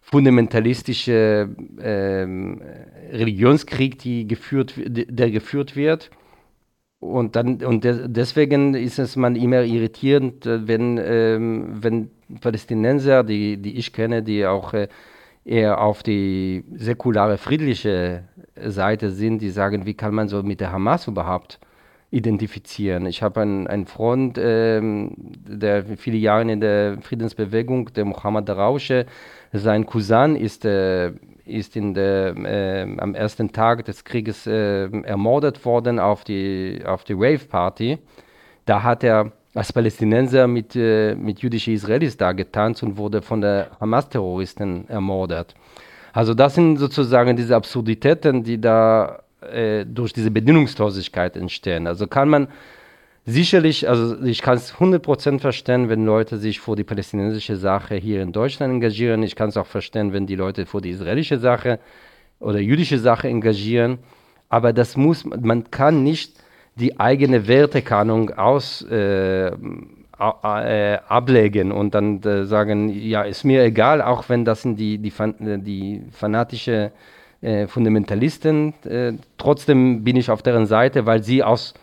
fundamentalistische 0.00 1.48
ähm, 1.80 2.60
Religionskrieg, 3.12 4.00
die 4.00 4.26
geführt, 4.26 4.74
der 4.76 5.30
geführt 5.30 5.76
wird 5.76 6.10
und 7.02 7.34
dann 7.34 7.62
und 7.64 7.82
de 7.82 8.06
deswegen 8.06 8.74
ist 8.74 9.00
es 9.00 9.16
man 9.16 9.34
immer 9.34 9.62
irritierend, 9.62 10.46
äh, 10.46 10.68
wenn, 10.68 11.00
ähm, 11.02 11.82
wenn 11.82 12.10
Palästinenser, 12.40 13.24
die, 13.24 13.56
die 13.56 13.76
ich 13.76 13.92
kenne, 13.92 14.22
die 14.22 14.46
auch 14.46 14.72
äh, 14.72 14.86
eher 15.44 15.80
auf 15.80 16.04
die 16.04 16.64
säkulare, 16.76 17.38
friedliche 17.38 18.22
Seite 18.54 19.10
sind, 19.10 19.42
die 19.42 19.50
sagen, 19.50 19.84
wie 19.84 19.94
kann 19.94 20.14
man 20.14 20.28
so 20.28 20.44
mit 20.44 20.60
der 20.60 20.70
Hamas 20.70 21.08
überhaupt 21.08 21.58
identifizieren. 22.12 23.06
Ich 23.06 23.22
habe 23.22 23.40
einen, 23.40 23.66
einen 23.66 23.86
Freund, 23.86 24.38
ähm, 24.40 25.14
der 25.18 25.84
viele 25.96 26.18
Jahre 26.18 26.52
in 26.52 26.60
der 26.60 26.98
Friedensbewegung, 27.00 27.92
der 27.94 28.04
Mohammed 28.04 28.48
Rausche, 28.50 29.06
sein 29.52 29.86
Cousin 29.86 30.36
ist 30.36 30.64
äh, 30.64 31.12
ist 31.44 31.76
in 31.76 31.94
der, 31.94 32.36
äh, 32.36 32.82
am 32.98 33.14
ersten 33.14 33.52
Tag 33.52 33.84
des 33.84 34.04
Krieges 34.04 34.46
äh, 34.46 34.84
ermordet 35.02 35.64
worden 35.64 35.98
auf 35.98 36.24
die, 36.24 36.82
auf 36.84 37.04
die 37.04 37.14
Rave 37.14 37.46
Party, 37.48 37.98
da 38.66 38.82
hat 38.82 39.04
er 39.04 39.32
als 39.54 39.72
Palästinenser 39.72 40.46
mit, 40.46 40.74
äh, 40.76 41.14
mit 41.14 41.40
jüdischen 41.40 41.74
Israelis 41.74 42.16
da 42.16 42.32
getanzt 42.32 42.82
und 42.82 42.96
wurde 42.96 43.20
von 43.20 43.40
der 43.40 43.70
Hamas-Terroristen 43.80 44.88
ermordet. 44.88 45.54
Also 46.12 46.34
das 46.34 46.54
sind 46.54 46.76
sozusagen 46.76 47.36
diese 47.36 47.56
Absurditäten, 47.56 48.42
die 48.42 48.60
da 48.60 49.22
äh, 49.40 49.84
durch 49.84 50.12
diese 50.12 50.30
Bedienungslosigkeit 50.30 51.36
entstehen. 51.36 51.86
Also 51.86 52.06
kann 52.06 52.28
man 52.28 52.48
sicherlich, 53.24 53.88
also 53.88 54.22
ich 54.22 54.42
kann 54.42 54.56
es 54.56 54.74
100% 54.74 55.38
verstehen, 55.38 55.88
wenn 55.88 56.04
Leute 56.04 56.38
sich 56.38 56.60
vor 56.60 56.76
die 56.76 56.84
palästinensische 56.84 57.56
Sache 57.56 57.94
hier 57.96 58.22
in 58.22 58.32
Deutschland 58.32 58.72
engagieren. 58.72 59.22
Ich 59.22 59.36
kann 59.36 59.50
es 59.50 59.56
auch 59.56 59.66
verstehen, 59.66 60.12
wenn 60.12 60.26
die 60.26 60.36
Leute 60.36 60.66
vor 60.66 60.80
die 60.80 60.90
israelische 60.90 61.38
Sache 61.38 61.78
oder 62.40 62.58
jüdische 62.58 62.98
Sache 62.98 63.28
engagieren. 63.28 63.98
Aber 64.48 64.72
das 64.72 64.96
muss, 64.96 65.24
man 65.24 65.70
kann 65.70 66.02
nicht 66.02 66.36
die 66.74 66.98
eigene 66.98 67.46
Wertekanon 67.46 68.32
aus 68.32 68.82
äh, 68.90 69.48
äh, 69.48 70.98
ablegen 71.08 71.72
und 71.72 71.94
dann 71.94 72.22
äh, 72.22 72.44
sagen, 72.44 72.88
ja, 72.88 73.22
ist 73.22 73.44
mir 73.44 73.62
egal, 73.62 74.02
auch 74.02 74.28
wenn 74.28 74.44
das 74.44 74.62
sind 74.62 74.76
die, 74.76 74.98
die, 74.98 75.12
die 75.62 76.02
fanatische 76.12 76.92
äh, 77.40 77.66
Fundamentalisten, 77.66 78.74
äh, 78.84 79.12
trotzdem 79.36 80.04
bin 80.04 80.16
ich 80.16 80.30
auf 80.30 80.42
deren 80.42 80.66
Seite, 80.66 81.06
weil 81.06 81.22
sie 81.22 81.42
aus 81.42 81.74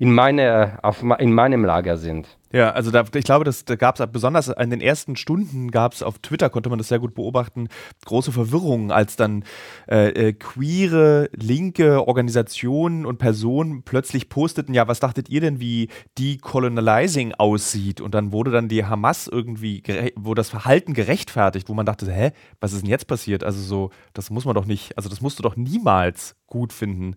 in, 0.00 0.14
meine, 0.14 0.78
auf, 0.82 1.04
in 1.18 1.34
meinem 1.34 1.62
Lager 1.62 1.98
sind. 1.98 2.26
Ja, 2.52 2.70
also 2.70 2.90
da, 2.90 3.04
ich 3.14 3.24
glaube, 3.24 3.44
das, 3.44 3.66
da 3.66 3.76
gab 3.76 4.00
es 4.00 4.06
besonders 4.10 4.48
in 4.48 4.70
den 4.70 4.80
ersten 4.80 5.14
Stunden 5.14 5.70
gab 5.70 5.92
es 5.92 6.02
auf 6.02 6.18
Twitter, 6.18 6.48
konnte 6.48 6.70
man 6.70 6.78
das 6.78 6.88
sehr 6.88 6.98
gut 6.98 7.14
beobachten, 7.14 7.68
große 8.06 8.32
Verwirrung, 8.32 8.92
als 8.92 9.16
dann 9.16 9.44
äh, 9.88 10.08
äh, 10.08 10.32
queere, 10.32 11.28
linke 11.34 12.08
Organisationen 12.08 13.04
und 13.04 13.18
Personen 13.18 13.82
plötzlich 13.82 14.30
posteten, 14.30 14.74
ja, 14.74 14.88
was 14.88 15.00
dachtet 15.00 15.28
ihr 15.28 15.42
denn, 15.42 15.60
wie 15.60 15.90
Decolonizing 16.18 17.34
aussieht? 17.34 18.00
Und 18.00 18.14
dann 18.14 18.32
wurde 18.32 18.50
dann 18.50 18.68
die 18.68 18.86
Hamas 18.86 19.28
irgendwie, 19.28 19.82
wo 20.16 20.32
das 20.32 20.48
Verhalten 20.48 20.94
gerechtfertigt, 20.94 21.68
wo 21.68 21.74
man 21.74 21.84
dachte, 21.84 22.10
hä, 22.10 22.32
was 22.58 22.72
ist 22.72 22.82
denn 22.82 22.90
jetzt 22.90 23.06
passiert? 23.06 23.44
Also 23.44 23.60
so, 23.60 23.90
das 24.14 24.30
muss 24.30 24.46
man 24.46 24.54
doch 24.54 24.64
nicht, 24.64 24.96
also 24.96 25.10
das 25.10 25.20
musst 25.20 25.38
du 25.38 25.42
doch 25.42 25.56
niemals 25.56 26.36
gut 26.46 26.72
finden. 26.72 27.16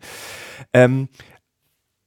Ähm, 0.74 1.08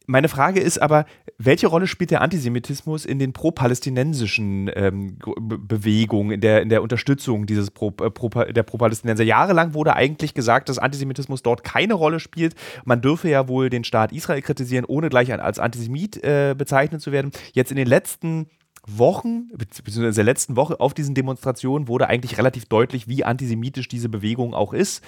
meine 0.07 0.29
Frage 0.29 0.61
ist 0.61 0.81
aber, 0.81 1.05
welche 1.39 1.67
Rolle 1.67 1.87
spielt 1.87 2.11
der 2.11 2.21
Antisemitismus 2.21 3.05
in 3.05 3.19
den 3.19 3.33
pro-palästinensischen 3.33 4.71
ähm, 4.75 5.19
Bewegungen, 5.39 6.31
in 6.31 6.41
der, 6.41 6.63
in 6.63 6.69
der 6.69 6.83
Unterstützung 6.83 7.47
dieses 7.47 7.71
pro, 7.71 7.89
äh, 8.01 8.11
pro, 8.11 8.29
der 8.29 8.63
Pro-Palästinenser? 8.63 9.25
Jahrelang 9.25 9.75
wurde 9.75 9.95
eigentlich 9.95 10.35
gesagt, 10.35 10.69
dass 10.69 10.79
Antisemitismus 10.79 11.43
dort 11.43 11.65
keine 11.65 11.95
Rolle 11.95 12.21
spielt. 12.21 12.55
Man 12.85 13.03
dürfe 13.03 13.29
ja 13.29 13.49
wohl 13.49 13.69
den 13.69 13.85
Staat 13.85 14.13
Israel 14.13 14.43
kritisieren, 14.43 14.85
ohne 14.85 15.09
gleich 15.09 15.33
als 15.33 15.59
Antisemit 15.59 16.23
äh, 16.23 16.55
bezeichnet 16.57 17.03
zu 17.03 17.13
werden. 17.13 17.33
Jetzt 17.53 17.71
in 17.71 17.77
den 17.77 17.89
letzten 17.89 18.47
Wochen, 18.87 19.49
beziehungsweise 19.57 20.15
der 20.15 20.25
letzten 20.25 20.57
Woche 20.57 20.81
auf 20.81 20.95
diesen 20.95 21.15
Demonstrationen 21.15 21.89
wurde 21.89 22.09
eigentlich 22.09 22.39
relativ 22.39 22.67
deutlich, 22.67 23.09
wie 23.09 23.25
antisemitisch 23.25 23.89
diese 23.89 24.09
Bewegung 24.09 24.55
auch 24.55 24.73
ist. 24.73 25.03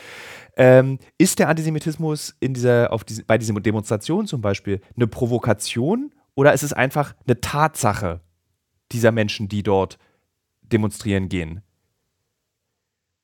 Ähm, 0.56 0.98
ist 1.16 1.38
der 1.38 1.48
Antisemitismus 1.48 2.34
in 2.40 2.54
dieser, 2.54 2.92
auf 2.92 3.04
diese, 3.04 3.24
bei 3.24 3.38
diesen 3.38 3.60
Demonstrationen 3.62 4.26
zum 4.26 4.40
Beispiel 4.40 4.80
eine 4.96 5.06
Provokation 5.06 6.12
oder 6.34 6.52
ist 6.52 6.62
es 6.64 6.72
einfach 6.72 7.14
eine 7.26 7.40
Tatsache 7.40 8.20
dieser 8.92 9.12
Menschen, 9.12 9.48
die 9.48 9.62
dort 9.62 9.98
demonstrieren 10.62 11.28
gehen? 11.28 11.62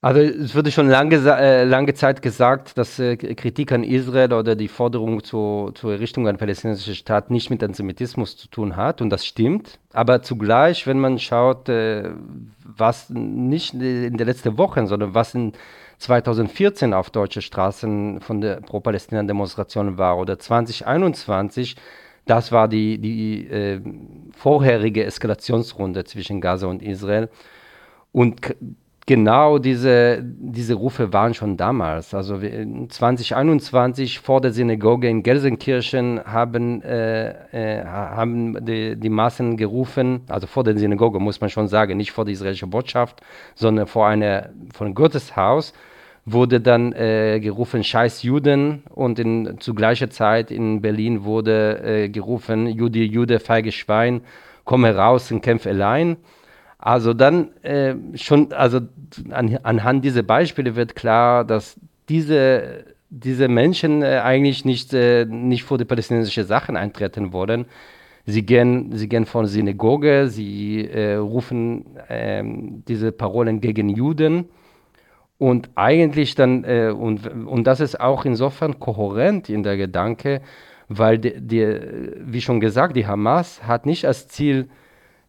Also 0.05 0.21
es 0.21 0.55
wurde 0.55 0.71
schon 0.71 0.91
lange, 0.91 1.17
äh, 1.17 1.65
lange 1.65 1.95
Zeit 1.95 2.21
gesagt, 2.21 2.77
dass 2.77 2.99
äh, 2.99 3.17
Kritik 3.17 3.73
an 3.73 3.83
Israel 3.83 4.35
oder 4.35 4.55
die 4.55 4.69
Forderung 4.69 5.25
zu, 5.25 5.71
zur 5.73 5.93
Errichtung 5.93 6.29
einer 6.29 6.37
palästinensischen 6.37 6.95
Staat 6.95 7.31
nicht 7.31 7.49
mit 7.49 7.65
Antisemitismus 7.65 8.37
zu 8.37 8.49
tun 8.49 8.77
hat 8.77 9.01
und 9.01 9.09
das 9.09 9.25
stimmt. 9.25 9.79
Aber 9.95 10.21
zugleich, 10.21 10.87
wenn 10.87 10.99
man 11.01 11.19
schaut, 11.19 11.71
äh, 11.71 12.11
was 12.63 13.09
nicht 13.09 13.73
in 13.73 14.19
den 14.19 14.27
letzten 14.27 14.59
Wochen, 14.59 14.87
sondern 14.89 15.15
was 15.15 15.35
in 15.35 15.55
2014 15.97 16.93
auf 16.93 17.09
deutsche 17.09 17.41
Straßen 17.41 18.21
von 18.21 18.43
der 18.43 18.57
Pro-Palästina-Demonstration 18.57 19.97
war 19.97 20.19
oder 20.19 20.39
2021, 20.39 21.77
das 22.27 22.53
war 22.53 22.69
die, 22.69 22.99
die 22.99 23.81
vorherige 24.37 25.05
Eskalationsrunde 25.05 26.05
zwischen 26.05 26.43
Gaza 26.43 26.67
und 26.67 26.83
Israel. 26.83 27.31
Und 28.13 28.55
genau 29.07 29.59
diese, 29.59 30.23
diese 30.23 30.75
Rufe 30.75 31.13
waren 31.13 31.35
schon 31.35 31.57
damals. 31.57 32.15
Also 32.15 32.39
2021 32.39 34.21
vor 34.21 34.41
der 34.41 34.53
Synagoge 34.53 35.09
in 35.09 35.23
Gelsenkirchen 35.23 36.21
haben, 36.25 36.83
äh, 36.83 37.81
äh, 37.81 37.85
haben 37.85 38.65
die, 38.65 38.97
die 38.97 39.09
Massen 39.09 39.57
gerufen, 39.57 40.23
also 40.29 40.47
vor 40.47 40.65
der 40.65 40.77
Synagoge 40.79 41.21
muss 41.21 41.41
man 41.41 41.51
schon 41.51 41.69
sagen, 41.69 41.97
nicht 41.97 42.13
vor 42.13 42.25
der 42.25 42.33
israelischen 42.33 42.71
Botschaft, 42.71 43.21
sondern 43.55 43.87
vor, 43.87 44.07
einer, 44.07 44.51
vor 44.73 44.87
einem 44.87 44.95
Gotteshaus 44.95 45.75
wurde 46.27 46.61
dann 46.61 46.93
äh, 46.95 47.39
gerufen 47.41 47.85
Scheiß 47.85 48.23
Juden 48.23 48.83
und 48.91 49.19
in, 49.19 49.61
zu 49.61 49.75
gleicher 49.75 50.09
Zeit 50.09 50.51
in 50.51 50.81
Berlin 50.81 51.25
wurde 51.25 51.83
äh, 51.85 52.09
gerufen 52.09 52.67
Jude, 52.67 53.01
Jude, 53.01 53.41
feige 53.41 53.73
Schwein, 53.73 54.23
komm 54.65 54.87
heraus 54.87 55.31
und 55.31 55.43
kämpf 55.43 55.67
allein. 55.67 56.17
Also 56.85 57.15
dann 57.15 57.49
äh, 57.63 57.95
schon, 58.15 58.53
also 58.53 58.81
an, 59.31 59.59
anhand 59.63 60.05
dieser 60.05 60.23
Beispiele 60.23 60.77
wird 60.77 60.95
klar, 60.95 61.47
dass 61.47 61.81
diese, 62.11 62.85
diese 63.09 63.49
Menschen 63.49 64.03
äh, 64.03 64.21
eigentlich 64.23 64.67
nicht, 64.67 64.93
äh, 64.93 65.25
nicht 65.25 65.65
vor 65.65 65.79
die 65.79 65.87
palästinensische 65.87 66.45
Sachen 66.45 66.77
eintreten 66.77 67.33
wollen. 67.33 67.65
Sie 68.27 68.45
gehen, 68.45 68.93
sie 68.93 69.09
gehen 69.09 69.25
von 69.25 69.47
Synagoge, 69.47 70.29
sie 70.29 70.87
äh, 70.87 71.15
rufen 71.15 71.87
ähm, 72.11 72.85
diese 72.87 73.13
Parolen 73.13 73.63
gegen 73.63 73.89
Juden. 73.89 74.51
Und 75.39 75.71
eigentlich 75.77 76.35
dann, 76.35 76.65
äh, 76.65 76.91
und, 76.95 77.27
und 77.47 77.67
das 77.67 77.81
ist 77.81 77.99
auch 77.99 78.27
insofern 78.27 78.79
kohärent 78.79 79.49
in 79.49 79.63
der 79.63 79.79
Gedanke, 79.79 80.43
weil, 80.89 81.17
die, 81.17 81.41
die, 81.41 81.81
wie 82.27 82.43
schon 82.43 82.61
gesagt, 82.61 82.95
die 82.95 83.07
Hamas 83.07 83.67
hat 83.67 83.87
nicht 83.87 84.05
als 84.05 84.29
Ziel, 84.29 84.69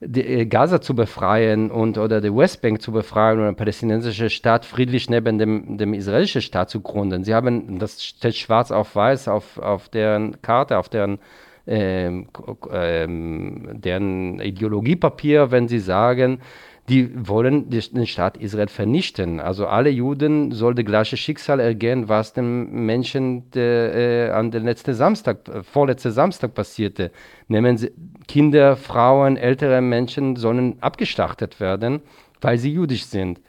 äh, 0.01 0.45
Gaza 0.45 0.81
zu 0.81 0.95
befreien 0.95 1.71
und 1.71 1.97
oder 1.97 2.21
die 2.21 2.35
Westbank 2.35 2.81
zu 2.81 2.91
befreien 2.91 3.37
oder 3.37 3.47
eine 3.47 3.55
palästinensische 3.55 4.29
Staat 4.29 4.65
friedlich 4.65 5.09
neben 5.09 5.37
dem, 5.37 5.77
dem 5.77 5.93
israelischen 5.93 6.41
Staat 6.41 6.69
zu 6.69 6.81
gründen. 6.81 7.23
Sie 7.23 7.33
haben, 7.33 7.79
das 7.79 8.03
steht 8.03 8.35
schwarz 8.35 8.71
auf 8.71 8.95
weiß 8.95 9.27
auf, 9.27 9.57
auf 9.57 9.89
deren 9.89 10.41
Karte, 10.41 10.77
auf 10.77 10.89
deren, 10.89 11.19
ähm, 11.67 12.27
ähm, 12.71 13.69
deren 13.73 14.39
Ideologiepapier, 14.39 15.51
wenn 15.51 15.67
sie 15.67 15.79
sagen, 15.79 16.39
die 16.87 17.27
wollen 17.27 17.69
den 17.69 18.05
Staat 18.05 18.37
Israel 18.37 18.67
vernichten. 18.67 19.39
Also 19.39 19.65
alle 19.65 19.89
Juden 19.89 20.51
sollen 20.51 20.75
das 20.75 20.85
gleiche 20.85 21.17
Schicksal 21.17 21.59
ergehen, 21.59 22.09
was 22.09 22.33
den 22.33 22.85
Menschen 22.85 23.49
der, 23.51 23.95
äh, 23.95 24.29
an 24.29 24.51
den 24.51 24.65
letzten 24.65 24.93
Samstag, 24.93 25.47
äh, 25.47 25.63
vorletzten 25.63 26.11
Samstag 26.11 26.53
passierte. 26.53 27.09
Nehmen 27.47 27.77
sie 27.77 27.91
Kinder, 28.27 28.75
Frauen, 28.75 29.35
ältere 29.35 29.81
Menschen 29.81 30.35
sollen 30.35 30.75
abgeschlachtet 30.81 31.59
werden, 31.59 32.01
weil 32.41 32.59
sie 32.59 32.73
jüdisch 32.73 33.05
sind. 33.05 33.41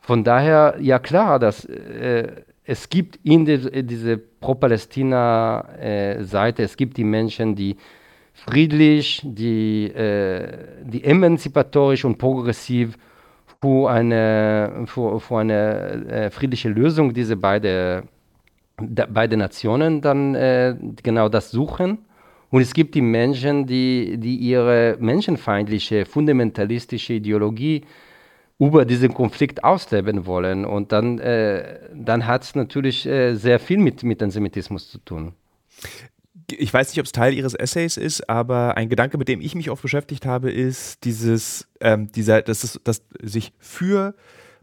Von 0.00 0.22
daher, 0.22 0.76
ja 0.78 0.98
klar, 0.98 1.38
dass 1.38 1.64
äh, 1.64 2.42
es 2.64 2.90
gibt 2.90 3.18
in 3.24 3.46
die, 3.46 3.82
diese 3.82 4.18
Pro-Palästina-Seite, 4.18 6.62
äh, 6.62 6.64
es 6.64 6.76
gibt 6.76 6.98
die 6.98 7.04
Menschen, 7.04 7.54
die 7.54 7.78
friedlich, 8.46 9.20
die, 9.24 9.86
äh, 9.86 10.84
die 10.84 11.04
emanzipatorisch 11.04 12.04
und 12.04 12.18
progressiv 12.18 12.96
für 13.60 13.90
eine, 13.90 14.84
für, 14.86 15.20
für 15.20 15.38
eine 15.38 16.06
äh, 16.08 16.30
friedliche 16.30 16.68
Lösung 16.68 17.12
diese 17.12 17.36
beide, 17.36 18.04
beide 18.76 19.36
Nationen 19.36 20.00
dann 20.00 20.34
äh, 20.34 20.76
genau 21.02 21.28
das 21.28 21.50
suchen. 21.50 21.98
Und 22.50 22.62
es 22.62 22.72
gibt 22.72 22.94
die 22.94 23.02
Menschen, 23.02 23.66
die, 23.66 24.16
die 24.18 24.36
ihre 24.36 24.96
menschenfeindliche, 25.00 26.06
fundamentalistische 26.06 27.14
Ideologie 27.14 27.84
über 28.58 28.84
diesen 28.84 29.12
Konflikt 29.12 29.62
ausleben 29.64 30.24
wollen. 30.24 30.64
Und 30.64 30.92
dann, 30.92 31.18
äh, 31.18 31.80
dann 31.94 32.26
hat 32.26 32.44
es 32.44 32.54
natürlich 32.54 33.06
äh, 33.06 33.34
sehr 33.34 33.58
viel 33.58 33.78
mit, 33.78 34.02
mit 34.02 34.22
Antisemitismus 34.22 34.90
zu 34.90 34.98
tun 34.98 35.34
ich 36.50 36.72
weiß 36.72 36.88
nicht, 36.88 36.98
ob 36.98 37.06
es 37.06 37.12
Teil 37.12 37.34
Ihres 37.34 37.54
Essays 37.54 37.96
ist, 37.96 38.28
aber 38.28 38.76
ein 38.76 38.88
Gedanke, 38.88 39.18
mit 39.18 39.28
dem 39.28 39.40
ich 39.40 39.54
mich 39.54 39.70
oft 39.70 39.82
beschäftigt 39.82 40.26
habe, 40.26 40.50
ist 40.50 41.04
dieses, 41.04 41.68
ähm, 41.80 42.10
dieser, 42.12 42.42
dass, 42.42 42.64
es, 42.64 42.80
dass 42.84 43.02
sich 43.20 43.52
für 43.58 44.14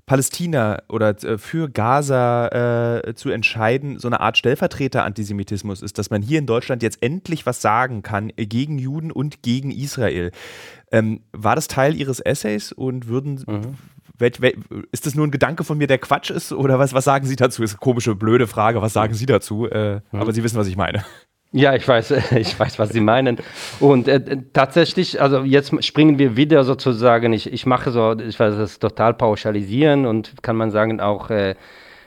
Palästina 0.05 0.83
oder 0.87 1.09
äh, 1.23 1.37
für 1.37 1.69
Gaza 1.69 2.99
äh, 2.99 3.15
zu 3.15 3.29
entscheiden, 3.29 3.99
so 3.99 4.07
eine 4.07 4.19
Art 4.19 4.37
Stellvertreter-Antisemitismus 4.37 5.81
ist, 5.81 5.97
dass 5.97 6.09
man 6.09 6.21
hier 6.21 6.39
in 6.39 6.45
Deutschland 6.45 6.83
jetzt 6.83 7.01
endlich 7.01 7.45
was 7.45 7.61
sagen 7.61 8.03
kann 8.03 8.31
gegen 8.35 8.77
Juden 8.77 9.11
und 9.11 9.41
gegen 9.41 9.71
Israel. 9.71 10.31
Ähm, 10.91 11.21
war 11.31 11.55
das 11.55 11.67
Teil 11.67 11.95
Ihres 11.95 12.19
Essays 12.19 12.71
und 12.71 13.07
würden, 13.07 13.43
mhm. 13.47 13.75
Welch, 14.17 14.39
welch, 14.39 14.55
ist 14.93 15.05
das 15.05 15.15
nur 15.15 15.27
ein 15.27 15.31
Gedanke 15.31 15.65
von 15.65 15.77
mir, 15.77 15.87
der 15.87 15.97
Quatsch 15.97 16.29
ist? 16.29 16.53
Oder 16.53 16.79
was, 16.79 16.93
was 16.93 17.03
sagen 17.03 17.25
Sie 17.25 17.35
dazu? 17.35 17.63
Ist 17.63 17.71
eine 17.71 17.79
komische, 17.79 18.15
blöde 18.15 18.47
Frage. 18.47 18.81
Was 18.81 18.93
sagen 18.93 19.13
Sie 19.13 19.25
dazu? 19.25 19.67
Äh, 19.67 19.95
mhm. 19.95 20.21
Aber 20.21 20.31
Sie 20.31 20.41
wissen, 20.41 20.57
was 20.57 20.67
ich 20.67 20.77
meine. 20.77 21.03
Ja, 21.55 21.73
ich 21.73 21.87
weiß, 21.87 22.11
ich 22.37 22.59
weiß, 22.59 22.79
was 22.79 22.89
Sie 22.89 22.99
meinen. 22.99 23.37
Und 23.79 24.09
äh, 24.09 24.19
tatsächlich, 24.51 25.21
also 25.21 25.43
jetzt 25.43 25.71
springen 25.85 26.19
wir 26.19 26.35
wieder 26.35 26.65
sozusagen, 26.65 27.31
ich, 27.31 27.51
ich 27.51 27.65
mache 27.65 27.91
so, 27.91 28.13
ich 28.19 28.37
weiß 28.37 28.57
das 28.57 28.77
total 28.77 29.13
pauschalisieren 29.13 30.05
und 30.05 30.33
kann 30.43 30.57
man 30.57 30.69
sagen 30.69 30.99
auch 30.99 31.29
äh, 31.29 31.55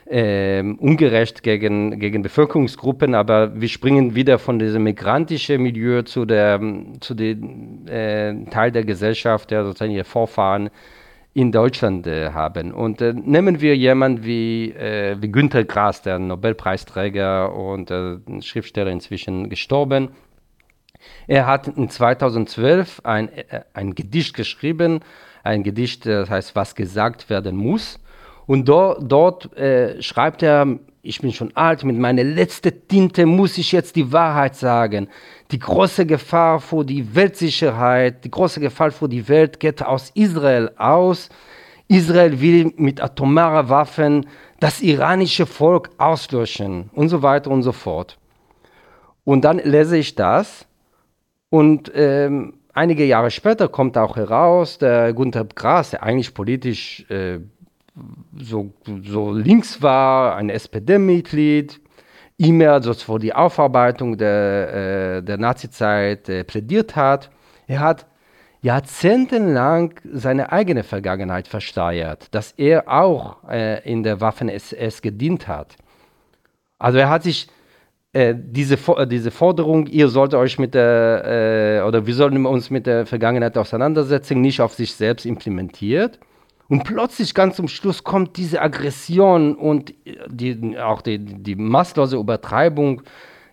äh, 0.05 0.61
ungerecht 0.61 1.41
gegen, 1.41 1.99
gegen 1.99 2.21
Bevölkerungsgruppen, 2.21 3.15
aber 3.15 3.59
wir 3.59 3.69
springen 3.69 4.13
wieder 4.13 4.37
von 4.37 4.59
diesem 4.59 4.83
migrantischen 4.83 5.63
Milieu 5.63 6.03
zu, 6.03 6.25
der, 6.25 6.61
zu 6.99 7.15
dem 7.15 7.87
äh, 7.87 8.45
Teil 8.51 8.71
der 8.71 8.83
Gesellschaft, 8.83 9.49
der 9.49 9.65
sozusagen 9.65 9.91
ihre 9.91 10.03
Vorfahren 10.05 10.69
in 11.39 11.53
Deutschland 11.53 12.05
äh, 12.05 12.31
haben. 12.31 12.73
Und 12.73 13.01
äh, 13.01 13.13
nehmen 13.13 13.61
wir 13.61 13.75
jemanden 13.77 14.25
wie, 14.25 14.71
äh, 14.71 15.15
wie 15.21 15.31
Günter 15.31 15.63
Grass, 15.63 16.01
der 16.01 16.19
Nobelpreisträger 16.19 17.55
und 17.55 17.89
äh, 17.89 18.17
Schriftsteller 18.41 18.91
inzwischen 18.91 19.49
gestorben. 19.49 20.09
Er 21.27 21.47
hat 21.47 21.69
in 21.69 21.89
2012 21.89 23.01
ein, 23.05 23.29
äh, 23.29 23.61
ein 23.73 23.95
Gedicht 23.95 24.35
geschrieben, 24.35 24.99
ein 25.43 25.63
Gedicht, 25.63 26.05
das 26.05 26.29
heißt, 26.29 26.57
was 26.57 26.75
gesagt 26.75 27.29
werden 27.29 27.55
muss. 27.55 28.01
Und 28.45 28.67
do, 28.67 28.95
dort 28.99 29.55
äh, 29.57 30.01
schreibt 30.01 30.43
er, 30.43 30.67
ich 31.01 31.21
bin 31.21 31.31
schon 31.31 31.55
alt, 31.55 31.83
mit 31.83 31.97
meiner 31.97 32.23
letzten 32.23 32.87
Tinte 32.87 33.25
muss 33.25 33.57
ich 33.57 33.71
jetzt 33.71 33.95
die 33.95 34.11
Wahrheit 34.11 34.55
sagen. 34.55 35.07
Die 35.51 35.59
große 35.59 36.05
Gefahr 36.05 36.59
für 36.59 36.83
die 36.83 37.15
Weltsicherheit, 37.15 38.25
die 38.25 38.31
große 38.31 38.59
Gefahr 38.59 38.91
für 38.91 39.07
die 39.07 39.27
Welt 39.29 39.59
geht 39.59 39.81
aus 39.81 40.11
Israel 40.13 40.71
aus. 40.77 41.29
Israel 41.87 42.39
will 42.41 42.73
mit 42.75 43.01
atomarer 43.01 43.69
Waffen 43.69 44.27
das 44.59 44.81
iranische 44.81 45.45
Volk 45.45 45.89
auslöschen 45.97 46.89
und 46.93 47.09
so 47.09 47.21
weiter 47.21 47.49
und 47.49 47.63
so 47.63 47.71
fort. 47.71 48.17
Und 49.23 49.45
dann 49.45 49.59
lese 49.59 49.97
ich 49.97 50.15
das 50.15 50.67
und 51.49 51.91
ähm, 51.95 52.55
einige 52.73 53.05
Jahre 53.05 53.31
später 53.31 53.69
kommt 53.69 53.97
auch 53.97 54.17
heraus, 54.17 54.77
der 54.77 55.13
Gunther 55.13 55.45
Grass, 55.45 55.91
der 55.91 56.03
eigentlich 56.03 56.33
politisch 56.33 57.09
äh, 57.09 57.39
so, 58.37 58.71
so 59.03 59.31
links 59.31 59.81
war, 59.81 60.35
ein 60.35 60.49
SPD-Mitglied, 60.49 61.79
immer 62.37 62.71
also 62.71 62.93
für 62.93 63.19
die 63.19 63.33
Aufarbeitung 63.33 64.17
der, 64.17 65.17
äh, 65.17 65.23
der 65.23 65.37
Nazizeit 65.37 66.29
äh, 66.29 66.43
plädiert 66.43 66.95
hat. 66.95 67.29
Er 67.67 67.81
hat 67.81 68.05
jahrzehntelang 68.61 69.93
seine 70.11 70.51
eigene 70.51 70.83
Vergangenheit 70.83 71.47
versteuert, 71.47 72.33
dass 72.33 72.51
er 72.53 72.87
auch 72.87 73.37
äh, 73.49 73.81
in 73.89 74.03
der 74.03 74.21
Waffen-SS 74.21 75.01
gedient 75.01 75.47
hat. 75.47 75.75
Also 76.77 76.97
er 76.97 77.09
hat 77.09 77.23
sich 77.23 77.47
äh, 78.13 78.33
diese, 78.35 78.77
diese 79.07 79.31
Forderung, 79.31 79.87
ihr 79.87 80.07
sollt 80.07 80.33
euch 80.33 80.57
mit 80.57 80.73
der, 80.73 81.81
äh, 81.83 81.87
oder 81.87 82.05
wir 82.07 82.13
sollten 82.15 82.45
uns 82.45 82.69
mit 82.69 82.87
der 82.87 83.05
Vergangenheit 83.05 83.57
auseinandersetzen, 83.57 84.41
nicht 84.41 84.61
auf 84.61 84.73
sich 84.73 84.95
selbst 84.95 85.25
implementiert. 85.25 86.19
Und 86.69 86.83
plötzlich 86.83 87.33
ganz 87.33 87.55
zum 87.55 87.67
Schluss 87.67 88.03
kommt 88.03 88.37
diese 88.37 88.61
Aggression 88.61 89.55
und 89.55 89.93
die, 90.27 90.77
auch 90.77 91.01
die, 91.01 91.17
die 91.17 91.55
masslose 91.55 92.17
Übertreibung 92.17 93.01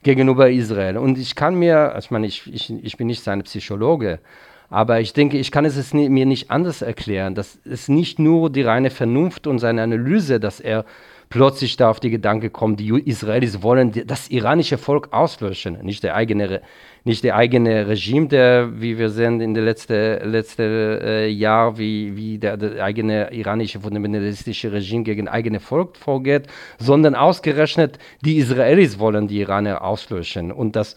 gegenüber 0.02 0.50
Israel. 0.50 0.99
Und 0.99 1.18
ich 1.18 1.35
kann 1.35 1.54
mir, 1.54 1.96
ich 1.99 2.11
meine, 2.11 2.26
ich, 2.26 2.46
ich, 2.52 2.70
ich 2.70 2.96
bin 2.99 3.06
nicht 3.06 3.23
seine 3.23 3.42
Psychologe, 3.42 4.20
aber 4.68 5.00
ich 5.00 5.14
denke, 5.14 5.38
ich 5.38 5.50
kann 5.50 5.64
es 5.64 5.94
mir 5.94 6.26
nicht 6.26 6.50
anders 6.50 6.82
erklären. 6.82 7.35
Das 7.35 7.56
ist 7.64 7.88
nicht 7.88 8.18
nur 8.18 8.50
die 8.50 8.62
reine 8.62 8.90
Vernunft 8.90 9.46
und 9.46 9.61
seine 9.61 9.82
Analyse, 9.82 10.38
dass 10.38 10.61
er 10.61 10.85
plötzlich 11.28 11.76
da 11.76 11.90
auf 11.90 12.00
die 12.00 12.11
Gedanke 12.11 12.50
kommt, 12.50 12.80
die 12.80 12.88
Israelis 13.04 13.62
wollen 13.62 13.92
das 14.06 14.28
iranische 14.28 14.78
Volk 14.78 15.12
auslöschen, 15.12 15.78
nicht 15.83 16.02
der 16.02 16.14
eigene, 16.14 16.62
nicht 17.04 17.25
der 17.25 17.37
eigene 17.37 17.88
Regime, 17.88 18.28
der, 18.28 18.80
wie 18.80 18.99
wir 18.99 19.11
sehen 19.11 19.40
in 19.40 19.54
den 19.54 19.64
letzten 19.64 20.30
letzte, 20.30 21.00
äh, 21.02 21.28
Jahr, 21.28 21.78
wie, 21.78 22.16
wie 22.16 22.38
der, 22.38 22.56
der, 22.56 22.85
eigene 22.85 23.33
iranische 23.33 23.80
fundamentalistische 23.80 24.73
Regime 24.73 25.02
gegen 25.04 25.28
eigene 25.28 25.61
Volk 25.61 25.97
vorgeht, 25.97 26.47
sondern 26.78 27.14
ausgerechnet 27.14 27.99
die 28.25 28.37
Israelis 28.37 28.99
wollen 28.99 29.28
die 29.28 29.40
Iraner 29.40 29.83
auslöschen. 29.83 30.52
Und 30.52 30.76
das 30.76 30.97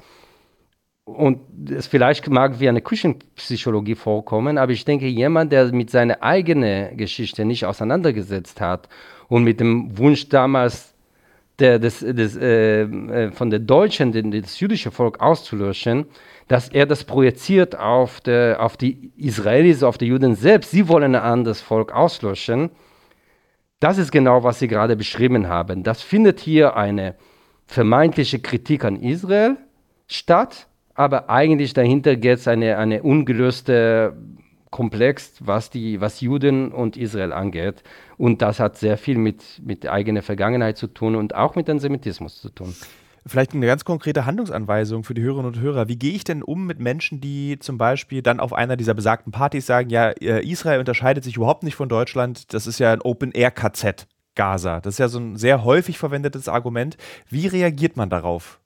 und 1.06 1.40
es 1.72 1.88
vielleicht 1.88 2.30
mag 2.30 2.60
wie 2.60 2.70
eine 2.70 2.82
Küchenpsychologie 2.82 3.96
vorkommen, 3.96 4.58
aber 4.60 4.72
ich 4.72 4.86
denke, 4.86 5.08
jemand, 5.08 5.52
der 5.52 5.72
mit 5.74 5.90
seiner 5.90 6.22
eigenen 6.22 6.96
Geschichte 6.98 7.46
nicht 7.46 7.66
auseinandergesetzt 7.66 8.62
hat 8.62 8.90
und 9.30 9.44
mit 9.44 9.60
dem 9.60 9.98
Wunsch 9.98 10.28
damals 10.28 10.94
der, 11.60 11.80
des, 11.80 12.00
des, 12.00 12.36
äh, 12.36 12.82
äh 12.82 13.32
von 13.32 13.50
der 13.50 13.60
Deutschen, 13.60 14.12
den, 14.12 14.32
das 14.32 14.60
jüdische 14.60 14.92
Volk 14.92 15.22
auszulöschen, 15.22 16.06
dass 16.48 16.70
er 16.70 16.86
das 16.86 17.04
projiziert 17.04 17.78
auf, 17.78 18.22
der, 18.22 18.62
auf 18.62 18.76
die 18.76 19.12
Israelis, 19.16 19.84
auf 19.84 19.98
die 19.98 20.08
Juden 20.08 20.36
selbst. 20.36 20.72
Sie 20.72 20.88
wollen 20.88 21.16
ein 21.16 21.22
anderes 21.22 21.62
Volk 21.62 21.94
auslöschen. 21.94 22.72
Das 23.80 23.98
ist 23.98 24.12
genau, 24.12 24.44
was 24.44 24.60
Sie 24.60 24.68
gerade 24.68 24.96
beschrieben 24.96 25.48
haben. 25.48 25.84
Das 25.84 26.02
findet 26.02 26.40
hier 26.40 26.76
eine 26.76 27.16
vermeintliche 27.68 28.40
Kritik 28.40 28.84
an 28.84 29.02
Israel 29.02 29.58
statt, 30.08 30.68
aber 30.96 31.30
eigentlich 31.30 31.74
dahinter 31.74 32.16
geht 32.16 32.40
es 32.40 32.48
eine, 32.48 32.78
eine 32.78 33.04
ungelöste 33.04 34.18
Komplex, 34.70 35.34
was, 35.40 35.70
die, 35.70 36.00
was 36.02 36.22
Juden 36.22 36.72
und 36.72 36.98
Israel 36.98 37.34
angeht. 37.34 37.84
Und 38.18 38.42
das 38.42 38.60
hat 38.60 38.78
sehr 38.78 38.98
viel 38.98 39.18
mit, 39.18 39.62
mit 39.64 39.88
eigener 39.88 40.22
Vergangenheit 40.22 40.78
zu 40.78 40.88
tun 40.88 41.16
und 41.16 41.36
auch 41.36 41.56
mit 41.56 41.70
Antisemitismus 41.70 42.42
zu 42.42 42.50
tun. 42.50 42.76
Vielleicht 43.26 43.54
eine 43.54 43.66
ganz 43.66 43.84
konkrete 43.86 44.26
Handlungsanweisung 44.26 45.04
für 45.04 45.14
die 45.14 45.22
Hörerinnen 45.22 45.54
und 45.54 45.60
Hörer. 45.60 45.88
Wie 45.88 45.98
gehe 45.98 46.14
ich 46.14 46.24
denn 46.24 46.42
um 46.42 46.66
mit 46.66 46.80
Menschen, 46.80 47.20
die 47.20 47.60
zum 47.60 47.78
Beispiel 47.78 48.22
dann 48.22 48.40
auf 48.40 48.54
einer 48.54 48.78
dieser 48.78 48.94
besagten 48.94 49.32
Partys 49.32 49.66
sagen, 49.66 49.90
ja, 49.90 50.10
äh, 50.10 50.44
Israel 50.48 50.80
unterscheidet 50.80 51.24
sich 51.24 51.36
überhaupt 51.36 51.64
nicht 51.64 51.76
von 51.76 51.90
Deutschland, 51.90 52.54
das 52.54 52.66
ist 52.66 52.80
ja 52.80 52.94
ein 52.94 53.02
Open-Air-KZ, 53.02 54.08
Gaza. 54.36 54.80
Das 54.80 54.96
ist 54.96 55.00
ja 55.00 55.10
so 55.10 55.20
ein 55.20 55.36
sehr 55.36 55.64
häufig 55.64 55.98
verwendetes 55.98 56.48
Argument. 56.48 56.98
Wie 57.28 57.48
reagiert 57.48 57.98
man 57.98 58.10
darauf? 58.10 58.60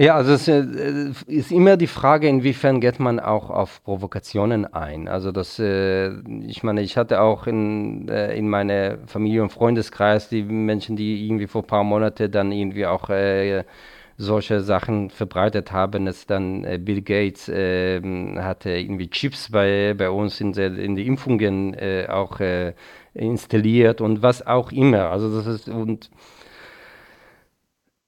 Ja, 0.00 0.14
also 0.14 0.32
es 0.34 0.46
äh, 0.46 1.10
ist 1.26 1.50
immer 1.50 1.76
die 1.76 1.88
Frage, 1.88 2.28
inwiefern 2.28 2.80
geht 2.80 3.00
man 3.00 3.18
auch 3.18 3.50
auf 3.50 3.82
Provokationen 3.82 4.64
ein. 4.72 5.08
Also 5.08 5.32
das, 5.32 5.58
äh, 5.58 6.10
ich 6.46 6.62
meine, 6.62 6.82
ich 6.82 6.96
hatte 6.96 7.20
auch 7.20 7.48
in, 7.48 8.08
äh, 8.08 8.32
in 8.36 8.48
meiner 8.48 8.98
Familie 9.06 9.42
und 9.42 9.50
Freundeskreis 9.50 10.28
die 10.28 10.44
Menschen, 10.44 10.94
die 10.94 11.26
irgendwie 11.26 11.48
vor 11.48 11.62
ein 11.62 11.66
paar 11.66 11.82
Monaten 11.82 12.30
dann 12.30 12.52
irgendwie 12.52 12.86
auch 12.86 13.10
äh, 13.10 13.64
solche 14.16 14.60
Sachen 14.60 15.10
verbreitet 15.10 15.72
haben, 15.72 16.06
dass 16.06 16.26
dann 16.26 16.62
äh, 16.62 16.78
Bill 16.78 17.02
Gates 17.02 17.48
äh, 17.48 18.00
hatte 18.36 18.70
irgendwie 18.70 19.10
Chips 19.10 19.50
bei, 19.50 19.94
bei 19.98 20.10
uns 20.10 20.40
in, 20.40 20.52
der, 20.52 20.78
in 20.78 20.94
die 20.94 21.08
Impfungen 21.08 21.74
äh, 21.74 22.06
auch 22.08 22.38
äh, 22.38 22.74
installiert 23.14 24.00
und 24.00 24.22
was 24.22 24.46
auch 24.46 24.70
immer. 24.70 25.10
Also 25.10 25.36
das 25.36 25.46
ist 25.48 25.68
und 25.68 26.08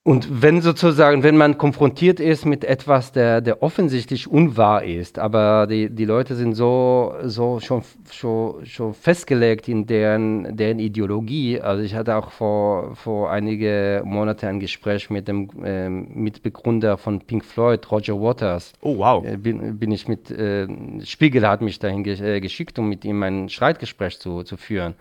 und 0.02 0.42
wenn 0.42 0.62
sozusagen, 0.62 1.22
wenn 1.22 1.36
man 1.36 1.58
konfrontiert 1.58 2.20
ist 2.20 2.46
mit 2.46 2.64
etwas, 2.64 3.12
der, 3.12 3.42
der 3.42 3.62
offensichtlich 3.62 4.28
unwahr 4.28 4.82
ist, 4.82 5.18
aber 5.18 5.66
die, 5.66 5.90
die 5.90 6.06
Leute 6.06 6.36
sind 6.36 6.54
so, 6.54 7.14
so 7.24 7.60
schon, 7.60 7.82
schon, 8.10 8.64
schon 8.64 8.94
festgelegt 8.94 9.68
in 9.68 9.86
deren, 9.86 10.56
deren 10.56 10.78
Ideologie. 10.78 11.60
Also 11.60 11.82
ich 11.82 11.94
hatte 11.94 12.16
auch 12.16 12.30
vor, 12.30 12.96
vor 12.96 13.30
einige 13.30 14.00
Monate 14.06 14.48
ein 14.48 14.58
Gespräch 14.58 15.10
mit 15.10 15.28
dem 15.28 15.50
äh, 15.62 15.90
Mitbegründer 15.90 16.96
von 16.96 17.20
Pink 17.20 17.44
Floyd, 17.44 17.90
Roger 17.92 18.18
Waters. 18.18 18.72
Oh 18.80 18.96
wow. 18.96 19.22
Äh, 19.22 19.36
bin, 19.36 19.78
bin 19.78 19.92
ich 19.92 20.08
mit, 20.08 20.30
äh, 20.30 20.66
Spiegel 21.04 21.46
hat 21.46 21.60
mich 21.60 21.78
dahin 21.78 22.04
ge 22.04 22.14
äh, 22.14 22.40
geschickt, 22.40 22.78
um 22.78 22.88
mit 22.88 23.04
ihm 23.04 23.22
ein 23.22 23.50
Streitgespräch 23.50 24.18
zu, 24.18 24.44
zu 24.44 24.56
führen. 24.56 24.94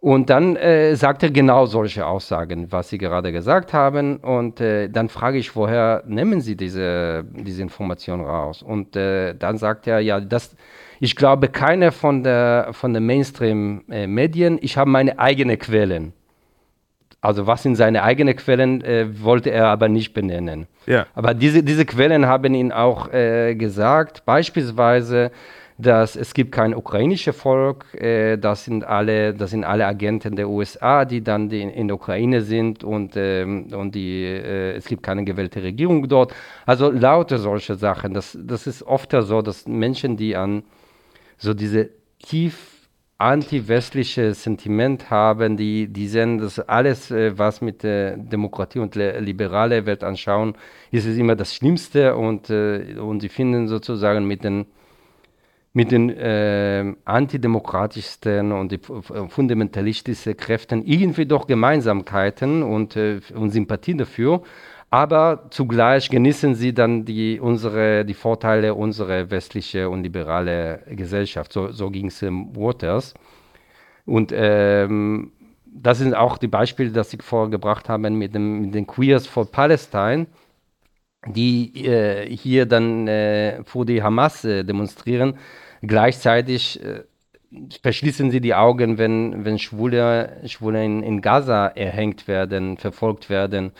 Und 0.00 0.30
dann 0.30 0.54
äh, 0.54 0.94
sagt 0.94 1.24
er 1.24 1.30
genau 1.30 1.66
solche 1.66 2.06
Aussagen, 2.06 2.70
was 2.70 2.88
Sie 2.88 2.98
gerade 2.98 3.32
gesagt 3.32 3.72
haben. 3.72 4.18
Und 4.18 4.60
äh, 4.60 4.88
dann 4.88 5.08
frage 5.08 5.38
ich, 5.38 5.56
woher 5.56 6.04
nehmen 6.06 6.40
Sie 6.40 6.56
diese, 6.56 7.24
diese 7.32 7.62
Information 7.62 8.20
raus? 8.20 8.62
Und 8.62 8.94
äh, 8.94 9.34
dann 9.34 9.58
sagt 9.58 9.88
er, 9.88 9.98
ja, 9.98 10.20
das, 10.20 10.54
ich 11.00 11.16
glaube 11.16 11.48
keine 11.48 11.90
von 11.90 12.22
der, 12.22 12.68
von 12.72 12.94
den 12.94 13.06
Mainstream-Medien, 13.06 14.58
ich 14.62 14.76
habe 14.76 14.88
meine 14.88 15.18
eigenen 15.18 15.58
Quellen. 15.58 16.12
Also 17.20 17.48
was 17.48 17.64
sind 17.64 17.74
seine 17.74 18.04
eigenen 18.04 18.36
Quellen, 18.36 18.82
äh, 18.84 19.06
wollte 19.20 19.50
er 19.50 19.66
aber 19.66 19.88
nicht 19.88 20.14
benennen. 20.14 20.68
Ja. 20.86 21.06
Aber 21.14 21.34
diese, 21.34 21.64
diese 21.64 21.84
Quellen 21.84 22.26
haben 22.26 22.54
ihn 22.54 22.70
auch 22.70 23.12
äh, 23.12 23.56
gesagt, 23.56 24.24
beispielsweise, 24.24 25.32
dass 25.78 26.16
es 26.16 26.34
gibt 26.34 26.50
kein 26.50 26.74
ukrainisches 26.74 27.36
Volk, 27.36 27.86
äh, 27.94 28.36
das, 28.36 28.64
sind 28.64 28.84
alle, 28.84 29.32
das 29.32 29.50
sind 29.50 29.62
alle 29.62 29.86
Agenten 29.86 30.34
der 30.34 30.48
USA, 30.48 31.04
die 31.04 31.22
dann 31.22 31.48
die 31.48 31.62
in 31.62 31.86
der 31.86 31.94
Ukraine 31.94 32.42
sind 32.42 32.82
und, 32.82 33.12
ähm, 33.16 33.68
und 33.72 33.94
die, 33.94 34.24
äh, 34.24 34.72
es 34.72 34.86
gibt 34.86 35.04
keine 35.04 35.24
gewählte 35.24 35.62
Regierung 35.62 36.08
dort. 36.08 36.34
Also 36.66 36.90
lauter 36.90 37.38
solche 37.38 37.76
Sachen. 37.76 38.12
Das, 38.12 38.36
das 38.40 38.66
ist 38.66 38.82
oft 38.82 39.12
so, 39.12 39.40
dass 39.40 39.68
Menschen, 39.68 40.16
die 40.16 40.34
an 40.34 40.64
so 41.36 41.54
diese 41.54 41.90
tief 42.18 42.78
anti-westliche 43.18 44.32
Sentiment 44.34 45.10
haben, 45.10 45.56
die, 45.56 45.88
die 45.88 46.08
sehen, 46.08 46.38
dass 46.38 46.58
alles, 46.60 47.10
äh, 47.10 47.36
was 47.38 47.60
mit 47.60 47.84
der 47.84 48.16
Demokratie 48.16 48.80
und 48.80 48.94
der 48.94 49.20
liberale 49.20 49.86
Weltanschauung 49.86 50.56
ist, 50.90 51.06
ist 51.06 51.18
immer 51.18 51.34
das 51.36 51.54
Schlimmste 51.54 52.16
und, 52.16 52.50
äh, 52.50 52.96
und 52.98 53.20
sie 53.20 53.28
finden 53.28 53.68
sozusagen 53.68 54.24
mit 54.26 54.44
den, 54.44 54.66
mit 55.78 55.92
den 55.92 56.10
äh, 56.10 56.94
antidemokratischsten 57.04 58.52
und 58.52 58.72
die 58.72 58.80
fundamentalistischsten 59.28 60.36
Kräften 60.36 60.84
irgendwie 60.84 61.26
doch 61.26 61.46
Gemeinsamkeiten 61.46 62.62
und, 62.62 62.96
äh, 62.96 63.20
und 63.34 63.50
Sympathie 63.50 63.96
dafür 63.96 64.42
aber 64.90 65.48
zugleich 65.50 66.08
genießen 66.08 66.54
sie 66.54 66.72
dann 66.72 67.04
die, 67.04 67.38
unsere, 67.40 68.04
die 68.06 68.14
Vorteile 68.14 68.74
unserer 68.74 69.30
westlichen 69.30 69.86
und 69.86 70.02
liberalen 70.02 70.78
Gesellschaft. 70.96 71.52
So, 71.52 71.70
so 71.72 71.90
ging 71.90 72.06
es 72.06 72.22
im 72.22 72.56
Waters. 72.56 73.12
Und 74.06 74.32
ähm, 74.34 75.32
das 75.66 75.98
sind 75.98 76.14
auch 76.14 76.38
die 76.38 76.48
Beispiele, 76.48 76.90
die 76.90 77.00
ich 77.00 77.22
vorgebracht 77.22 77.90
habe 77.90 78.08
mit, 78.08 78.34
dem, 78.34 78.62
mit 78.62 78.74
den 78.74 78.86
Queers 78.86 79.26
for 79.26 79.44
Palestine, 79.50 80.26
die 81.26 81.84
äh, 81.84 82.34
hier 82.34 82.64
dann 82.64 83.06
äh, 83.08 83.62
vor 83.64 83.84
die 83.84 84.02
Hamas 84.02 84.44
äh, 84.46 84.64
demonstrieren. 84.64 85.34
Gleichzeitig 85.82 86.82
äh, 86.82 87.04
verschließen 87.82 88.30
sie 88.30 88.40
die 88.40 88.54
Augen, 88.54 88.98
wenn, 88.98 89.44
wenn 89.44 89.58
Schwule, 89.58 90.40
Schwule 90.46 90.84
in, 90.84 91.02
in 91.02 91.20
Gaza 91.20 91.68
erhängt 91.68 92.28
werden, 92.28 92.76
verfolgt 92.76 93.30
werden 93.30 93.72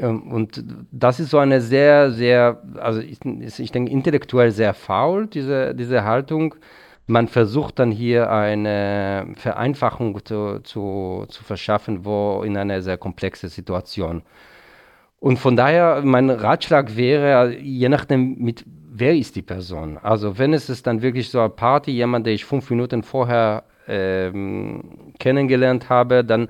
ähm, 0.00 0.32
und 0.32 0.64
das 0.90 1.20
ist 1.20 1.30
so 1.30 1.38
eine 1.38 1.60
sehr, 1.60 2.10
sehr, 2.10 2.62
also 2.78 3.00
ich, 3.00 3.18
ich 3.24 3.72
denke, 3.72 3.92
intellektuell 3.92 4.50
sehr 4.50 4.74
faul, 4.74 5.26
diese, 5.26 5.74
diese 5.74 6.04
Haltung. 6.04 6.54
Man 7.06 7.28
versucht 7.28 7.78
dann 7.78 7.90
hier 7.90 8.30
eine 8.30 9.34
Vereinfachung 9.36 10.24
zu, 10.24 10.60
zu, 10.62 11.26
zu 11.28 11.44
verschaffen, 11.44 12.04
wo 12.04 12.42
in 12.44 12.56
einer 12.56 12.82
sehr 12.82 12.98
komplexen 12.98 13.48
Situation. 13.48 14.22
Und 15.20 15.38
von 15.38 15.54
daher, 15.56 16.02
mein 16.02 16.30
Ratschlag 16.30 16.96
wäre, 16.96 17.56
je 17.56 17.88
nachdem, 17.88 18.36
mit 18.38 18.64
wer 18.92 19.14
ist 19.14 19.36
die 19.36 19.42
Person. 19.42 19.98
Also 19.98 20.38
wenn 20.38 20.52
es 20.52 20.68
ist 20.68 20.86
dann 20.86 21.02
wirklich 21.02 21.28
so 21.30 21.40
eine 21.40 21.50
Party, 21.50 21.92
jemand, 21.92 22.26
den 22.26 22.34
ich 22.34 22.44
fünf 22.44 22.68
Minuten 22.70 23.02
vorher 23.02 23.64
ähm, 23.86 25.12
kennengelernt 25.18 25.88
habe, 25.88 26.24
dann 26.24 26.48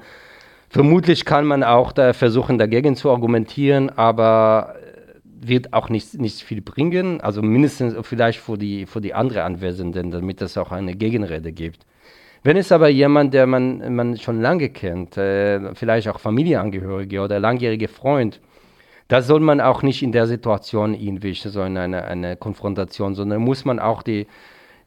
Vermutlich 0.73 1.25
kann 1.25 1.47
man 1.47 1.65
auch 1.65 1.91
da 1.91 2.13
versuchen, 2.13 2.57
dagegen 2.57 2.95
zu 2.95 3.11
argumentieren, 3.11 3.91
aber 3.91 4.77
äh, 4.77 5.49
wird 5.49 5.73
auch 5.73 5.89
nicht, 5.89 6.15
nicht 6.15 6.43
viel 6.43 6.63
bringen. 6.63 7.21
Also 7.21 7.43
mindestens 7.43 7.97
vielleicht 8.07 8.39
für 8.39 8.57
die, 8.57 8.87
für 8.87 9.01
die 9.01 9.13
anderen 9.13 9.43
Anwesenden, 9.43 10.13
damit 10.13 10.41
es 10.43 10.57
auch 10.57 10.71
eine 10.71 10.95
Gegenrede 10.95 11.51
gibt. 11.51 11.87
Wenn 12.45 12.57
es 12.57 12.71
aber 12.71 12.89
jemand, 12.89 13.35
der 13.35 13.49
man, 13.49 13.97
man 13.97 14.17
schon 14.17 14.41
lange 14.41 14.69
kennt, 14.69 15.17
äh, 15.17 15.75
vielleicht 15.75 16.07
auch 16.07 16.21
Familienangehörige 16.21 17.21
oder 17.21 17.41
langjährige 17.41 17.89
Freund, 17.89 18.41
da 19.11 19.23
soll 19.23 19.41
man 19.41 19.61
auch 19.61 19.83
nicht 19.83 20.05
in 20.05 20.13
der 20.13 20.29
Situation 20.29 20.95
irgendwie 20.95 21.35
so 21.35 21.63
in 21.65 21.77
eine, 21.77 22.05
eine 22.05 22.37
Konfrontation, 22.37 23.17
sondern 23.17 23.43
muss 23.43 23.65
man 23.65 23.81
auch 23.81 24.05
die, 24.05 24.29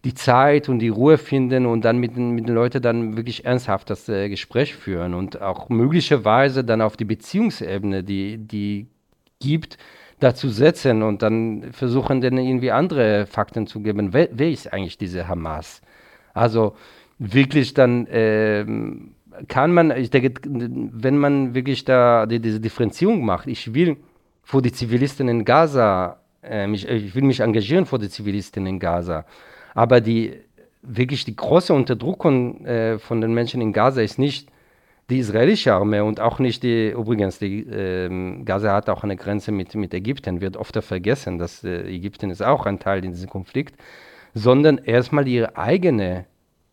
die 0.06 0.14
Zeit 0.14 0.70
und 0.70 0.80
die 0.80 0.88
Ruhe 0.88 1.18
finden 1.18 1.66
und 1.66 1.84
dann 1.84 1.98
mit 1.98 2.16
mit 2.16 2.48
den 2.48 2.56
Leuten 2.56 2.82
dann 2.82 3.18
wirklich 3.18 3.44
ernsthaft 3.44 3.90
das 3.90 4.08
äh, 4.08 4.30
Gespräch 4.30 4.76
führen 4.76 5.14
und 5.14 5.42
auch 5.42 5.68
möglicherweise 5.68 6.64
dann 6.64 6.82
auf 6.82 6.96
die 6.96 7.04
Beziehungsebene, 7.04 8.02
die, 8.06 8.38
die 8.38 8.88
gibt, 9.42 9.78
dazu 10.22 10.48
setzen 10.48 11.04
und 11.04 11.22
dann 11.22 11.74
versuchen, 11.74 12.22
dann 12.22 12.38
irgendwie 12.38 12.72
andere 12.72 13.26
Fakten 13.26 13.68
zu 13.68 13.82
geben. 13.82 14.14
Wer, 14.14 14.30
wer 14.32 14.50
ist 14.50 14.72
eigentlich 14.72 14.98
diese 14.98 15.28
Hamas? 15.28 15.82
Also 16.34 16.78
wirklich 17.20 17.74
dann 17.74 18.08
äh, 18.08 18.66
kann 19.50 19.74
man, 19.74 19.92
ich 19.92 20.12
denke, 20.12 20.40
wenn 20.46 21.18
man 21.18 21.56
wirklich 21.56 21.84
da 21.84 22.26
die, 22.26 22.40
diese 22.40 22.62
Differenzierung 22.62 23.26
macht, 23.26 23.48
ich 23.48 23.74
will 23.74 23.98
vor 24.44 24.62
die 24.62 24.72
Zivilisten 24.72 25.28
in 25.30 25.46
Gaza, 25.46 26.20
äh, 26.44 26.68
mich, 26.68 26.88
ich 26.88 27.16
will 27.16 27.24
mich 27.24 27.40
engagieren 27.40 27.86
vor 27.86 28.00
die 28.00 28.10
Zivilisten 28.10 28.66
in 28.66 28.80
Gaza. 28.80 29.26
Aber 29.74 30.02
die 30.02 30.34
wirklich 30.82 31.24
die 31.26 31.36
große 31.36 31.74
Unterdrückung 31.74 32.66
äh, 32.66 33.00
von 33.00 33.22
den 33.22 33.34
Menschen 33.34 33.62
in 33.62 33.74
Gaza 33.74 34.02
ist 34.02 34.20
nicht 34.20 34.50
die 35.10 35.20
israelische 35.20 35.74
Armee 35.74 36.00
und 36.00 36.20
auch 36.20 36.40
nicht 36.40 36.64
die, 36.64 36.90
übrigens, 36.90 37.40
die, 37.40 37.60
äh, 37.62 38.44
Gaza 38.44 38.74
hat 38.74 38.90
auch 38.90 39.04
eine 39.04 39.16
Grenze 39.16 39.52
mit, 39.52 39.76
mit 39.76 39.94
Ägypten, 39.94 40.42
wird 40.42 40.58
oft 40.58 40.76
vergessen, 40.84 41.38
dass 41.38 41.64
äh, 41.64 41.84
Ägypten 41.88 42.30
ist 42.30 42.42
auch 42.42 42.66
ein 42.66 42.80
Teil 42.80 43.04
in 43.04 43.12
diesem 43.12 43.30
Konflikt, 43.30 43.76
sondern 44.34 44.78
erstmal 44.78 45.28
ihre 45.28 45.58
eigene, 45.58 46.26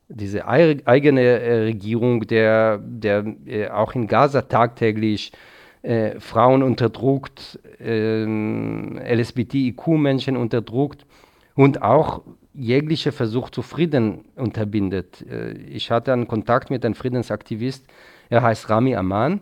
diese 0.08 0.46
eigene 0.46 1.20
äh, 1.20 1.62
Regierung, 1.62 2.26
der, 2.26 2.78
der 2.78 3.24
äh, 3.46 3.68
auch 3.68 3.94
in 3.94 4.06
Gaza 4.06 4.42
tagtäglich 4.42 5.32
äh, 5.82 6.20
Frauen 6.20 6.62
unterdrückt, 6.62 7.58
ähm, 7.78 9.00
LSBTIQ-Menschen 9.02 10.36
unterdrückt 10.36 11.06
und 11.54 11.82
auch 11.82 12.22
jeglicher 12.52 13.12
Versuch 13.12 13.50
zu 13.50 13.62
Frieden 13.62 14.24
unterbindet. 14.36 15.24
Äh, 15.30 15.52
ich 15.52 15.90
hatte 15.90 16.12
einen 16.12 16.28
Kontakt 16.28 16.70
mit 16.70 16.84
einem 16.84 16.94
Friedensaktivist, 16.94 17.86
er 18.28 18.42
heißt 18.42 18.68
Rami 18.68 18.94
Aman. 18.94 19.40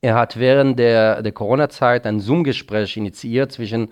Er 0.00 0.14
hat 0.14 0.38
während 0.38 0.78
der, 0.78 1.22
der 1.22 1.32
Corona-Zeit 1.32 2.06
ein 2.06 2.20
Zoom-Gespräch 2.20 2.96
initiiert 2.96 3.50
zwischen 3.50 3.88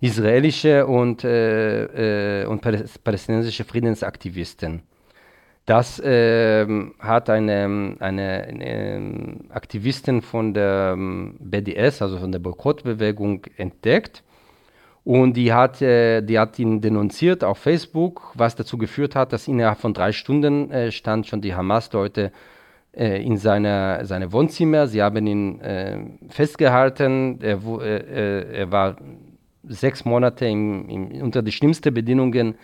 israelische 0.00 0.86
und, 0.86 1.24
äh, 1.24 2.42
äh, 2.42 2.46
und 2.46 2.60
palästinensische 2.60 3.64
Friedensaktivisten. 3.64 4.82
Das 5.66 5.98
äh, 5.98 6.64
hat 7.00 7.28
eine, 7.28 7.96
eine, 7.98 8.46
eine 8.48 9.36
Aktivistin 9.50 10.22
von 10.22 10.54
der 10.54 10.92
ähm, 10.94 11.34
BDS, 11.40 12.02
also 12.02 12.18
von 12.18 12.30
der 12.30 12.38
Boykottbewegung, 12.38 13.44
entdeckt 13.56 14.22
und 15.06 15.36
die 15.36 15.52
hat, 15.52 15.82
äh, 15.82 16.20
die 16.20 16.36
hat 16.36 16.58
ihn 16.58 16.80
denunziert 16.80 17.44
auf 17.44 17.58
Facebook, 17.58 18.32
was 18.34 18.56
dazu 18.56 18.76
geführt 18.76 19.14
hat, 19.14 19.32
dass 19.32 19.46
innerhalb 19.46 19.78
von 19.78 19.94
drei 19.94 20.10
Stunden 20.10 20.70
äh, 20.72 20.90
stand 20.90 21.28
schon 21.28 21.40
die 21.40 21.54
Hamas-Leute 21.54 22.32
äh, 22.92 23.24
in 23.24 23.36
seiner 23.36 24.04
seine 24.04 24.32
Wohnzimmer. 24.32 24.88
Sie 24.88 25.00
haben 25.00 25.26
ihn 25.28 25.60
äh, 25.60 25.98
festgehalten. 26.28 27.38
Er, 27.40 27.60
er, 27.70 28.72
war 28.72 28.96
sechs 29.62 30.04
Monate 30.04 30.46
im, 30.46 30.88
im, 30.88 31.22
unter 31.22 31.40
die 31.42 31.52
schlimmsten 31.52 31.94
Bedingungen 31.94 32.56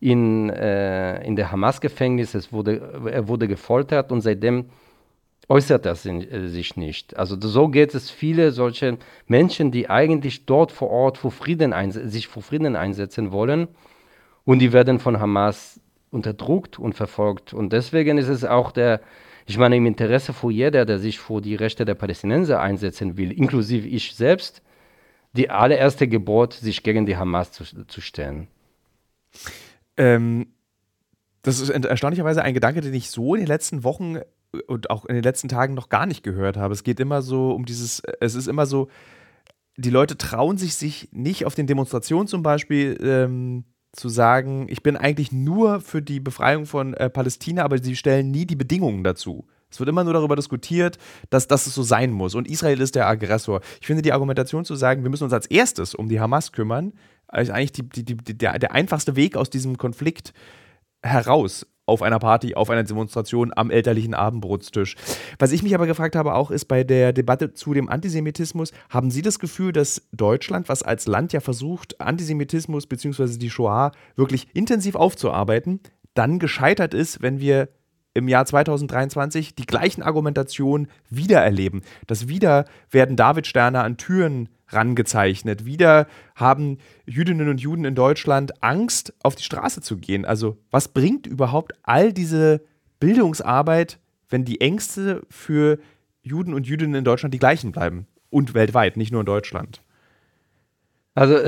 in, 0.00 0.48
in 0.48 1.36
der 1.36 1.52
Hamas-Gefängnis. 1.52 2.52
Wurde, 2.52 3.10
er 3.10 3.28
wurde 3.28 3.48
gefoltert 3.48 4.12
und 4.12 4.20
seitdem 4.20 4.66
äußert 5.48 5.86
das 5.86 6.04
äh, 6.06 6.48
sich 6.48 6.76
nicht. 6.76 7.16
Also 7.16 7.36
so 7.40 7.68
geht 7.68 7.94
es 7.94 8.10
viele 8.10 8.52
solche 8.52 8.98
Menschen, 9.26 9.70
die 9.70 9.90
eigentlich 9.90 10.46
dort 10.46 10.72
vor 10.72 10.90
Ort 10.90 11.18
für 11.18 11.30
Frieden 11.30 11.74
sich 11.90 12.28
für 12.28 12.42
Frieden 12.42 12.76
einsetzen 12.76 13.32
wollen 13.32 13.68
und 14.44 14.60
die 14.60 14.72
werden 14.72 14.98
von 14.98 15.20
Hamas 15.20 15.80
unterdrückt 16.10 16.78
und 16.78 16.94
verfolgt. 16.94 17.52
Und 17.52 17.72
deswegen 17.72 18.18
ist 18.18 18.28
es 18.28 18.44
auch 18.44 18.72
der, 18.72 19.00
ich 19.46 19.58
meine, 19.58 19.76
im 19.76 19.86
Interesse 19.86 20.32
für 20.32 20.50
jeder, 20.50 20.84
der 20.84 20.98
sich 20.98 21.18
für 21.18 21.40
die 21.40 21.54
Rechte 21.54 21.84
der 21.84 21.94
Palästinenser 21.94 22.60
einsetzen 22.60 23.16
will, 23.16 23.32
inklusive 23.32 23.88
ich 23.88 24.14
selbst, 24.14 24.62
die 25.34 25.50
allererste 25.50 26.08
Gebot, 26.08 26.54
sich 26.54 26.82
gegen 26.82 27.04
die 27.04 27.16
Hamas 27.16 27.52
zu, 27.52 27.64
zu 27.86 28.00
stellen. 28.00 28.48
Ähm, 29.98 30.46
das 31.42 31.60
ist 31.60 31.70
erstaunlicherweise 31.70 32.42
ein 32.42 32.54
Gedanke, 32.54 32.80
den 32.80 32.94
ich 32.94 33.10
so 33.10 33.34
in 33.34 33.42
den 33.42 33.48
letzten 33.48 33.84
Wochen 33.84 34.18
und 34.66 34.90
auch 34.90 35.04
in 35.04 35.14
den 35.14 35.24
letzten 35.24 35.48
Tagen 35.48 35.74
noch 35.74 35.88
gar 35.88 36.06
nicht 36.06 36.22
gehört 36.22 36.56
habe. 36.56 36.72
Es 36.72 36.82
geht 36.82 37.00
immer 37.00 37.22
so 37.22 37.52
um 37.52 37.64
dieses, 37.64 38.02
es 38.20 38.34
ist 38.34 38.48
immer 38.48 38.66
so, 38.66 38.88
die 39.76 39.90
Leute 39.90 40.16
trauen 40.16 40.58
sich 40.58 40.74
sich 40.74 41.08
nicht 41.12 41.44
auf 41.44 41.54
den 41.54 41.66
Demonstrationen 41.66 42.26
zum 42.26 42.42
Beispiel 42.42 42.98
ähm, 43.00 43.64
zu 43.92 44.08
sagen, 44.08 44.66
ich 44.68 44.82
bin 44.82 44.96
eigentlich 44.96 45.32
nur 45.32 45.80
für 45.80 46.02
die 46.02 46.20
Befreiung 46.20 46.66
von 46.66 46.94
äh, 46.94 47.08
Palästina, 47.08 47.64
aber 47.64 47.78
sie 47.78 47.96
stellen 47.96 48.30
nie 48.30 48.46
die 48.46 48.56
Bedingungen 48.56 49.04
dazu. 49.04 49.46
Es 49.70 49.78
wird 49.78 49.88
immer 49.88 50.04
nur 50.04 50.14
darüber 50.14 50.36
diskutiert, 50.36 50.98
dass, 51.30 51.46
dass 51.46 51.66
es 51.66 51.74
so 51.74 51.82
sein 51.82 52.10
muss. 52.10 52.34
Und 52.34 52.48
Israel 52.48 52.80
ist 52.80 52.94
der 52.94 53.06
Aggressor. 53.06 53.60
Ich 53.80 53.86
finde 53.86 54.02
die 54.02 54.12
Argumentation 54.12 54.64
zu 54.64 54.74
sagen, 54.74 55.02
wir 55.02 55.10
müssen 55.10 55.24
uns 55.24 55.32
als 55.32 55.46
erstes 55.46 55.94
um 55.94 56.08
die 56.08 56.20
Hamas 56.20 56.52
kümmern, 56.52 56.92
ist 57.36 57.50
eigentlich 57.50 57.72
die, 57.72 57.88
die, 57.88 58.04
die, 58.04 58.38
der, 58.38 58.58
der 58.58 58.72
einfachste 58.72 59.16
Weg 59.16 59.36
aus 59.36 59.50
diesem 59.50 59.76
Konflikt 59.76 60.32
heraus 61.02 61.66
auf 61.88 62.02
einer 62.02 62.18
Party, 62.18 62.54
auf 62.54 62.68
einer 62.70 62.84
Demonstration, 62.84 63.50
am 63.56 63.70
elterlichen 63.70 64.14
Abendbrotstisch. 64.14 64.94
Was 65.38 65.52
ich 65.52 65.62
mich 65.62 65.74
aber 65.74 65.86
gefragt 65.86 66.16
habe 66.16 66.34
auch 66.34 66.50
ist 66.50 66.66
bei 66.66 66.84
der 66.84 67.12
Debatte 67.12 67.54
zu 67.54 67.72
dem 67.72 67.88
Antisemitismus, 67.88 68.72
haben 68.90 69.10
Sie 69.10 69.22
das 69.22 69.38
Gefühl, 69.38 69.72
dass 69.72 70.02
Deutschland, 70.12 70.68
was 70.68 70.82
als 70.82 71.06
Land 71.06 71.32
ja 71.32 71.40
versucht, 71.40 72.00
Antisemitismus 72.00 72.86
bzw. 72.86 73.38
die 73.38 73.50
Shoah 73.50 73.92
wirklich 74.16 74.48
intensiv 74.54 74.96
aufzuarbeiten, 74.96 75.80
dann 76.12 76.38
gescheitert 76.38 76.92
ist, 76.94 77.22
wenn 77.22 77.40
wir 77.40 77.68
im 78.14 78.28
Jahr 78.28 78.44
2023 78.44 79.54
die 79.54 79.66
gleichen 79.66 80.02
Argumentationen 80.02 80.88
wiedererleben. 81.10 81.82
Dass 82.06 82.28
wieder 82.28 82.64
werden 82.90 83.16
Davidsterne 83.16 83.80
an 83.80 83.96
Türen 83.96 84.48
rangezeichnet. 84.68 85.64
Wieder 85.64 86.06
haben 86.34 86.78
Jüdinnen 87.06 87.48
und 87.48 87.60
Juden 87.60 87.84
in 87.84 87.94
Deutschland 87.94 88.62
Angst, 88.62 89.14
auf 89.22 89.34
die 89.34 89.42
Straße 89.42 89.80
zu 89.80 89.96
gehen. 89.96 90.24
Also 90.24 90.58
was 90.70 90.88
bringt 90.88 91.26
überhaupt 91.26 91.72
all 91.82 92.12
diese 92.12 92.60
Bildungsarbeit, 93.00 93.98
wenn 94.28 94.44
die 94.44 94.60
Ängste 94.60 95.22
für 95.30 95.78
Juden 96.22 96.52
und 96.54 96.66
Jüdinnen 96.66 96.96
in 96.96 97.04
Deutschland 97.04 97.34
die 97.34 97.38
gleichen 97.38 97.72
bleiben? 97.72 98.06
Und 98.30 98.52
weltweit, 98.52 98.98
nicht 98.98 99.10
nur 99.10 99.20
in 99.20 99.26
Deutschland. 99.26 99.82
Also 101.14 101.38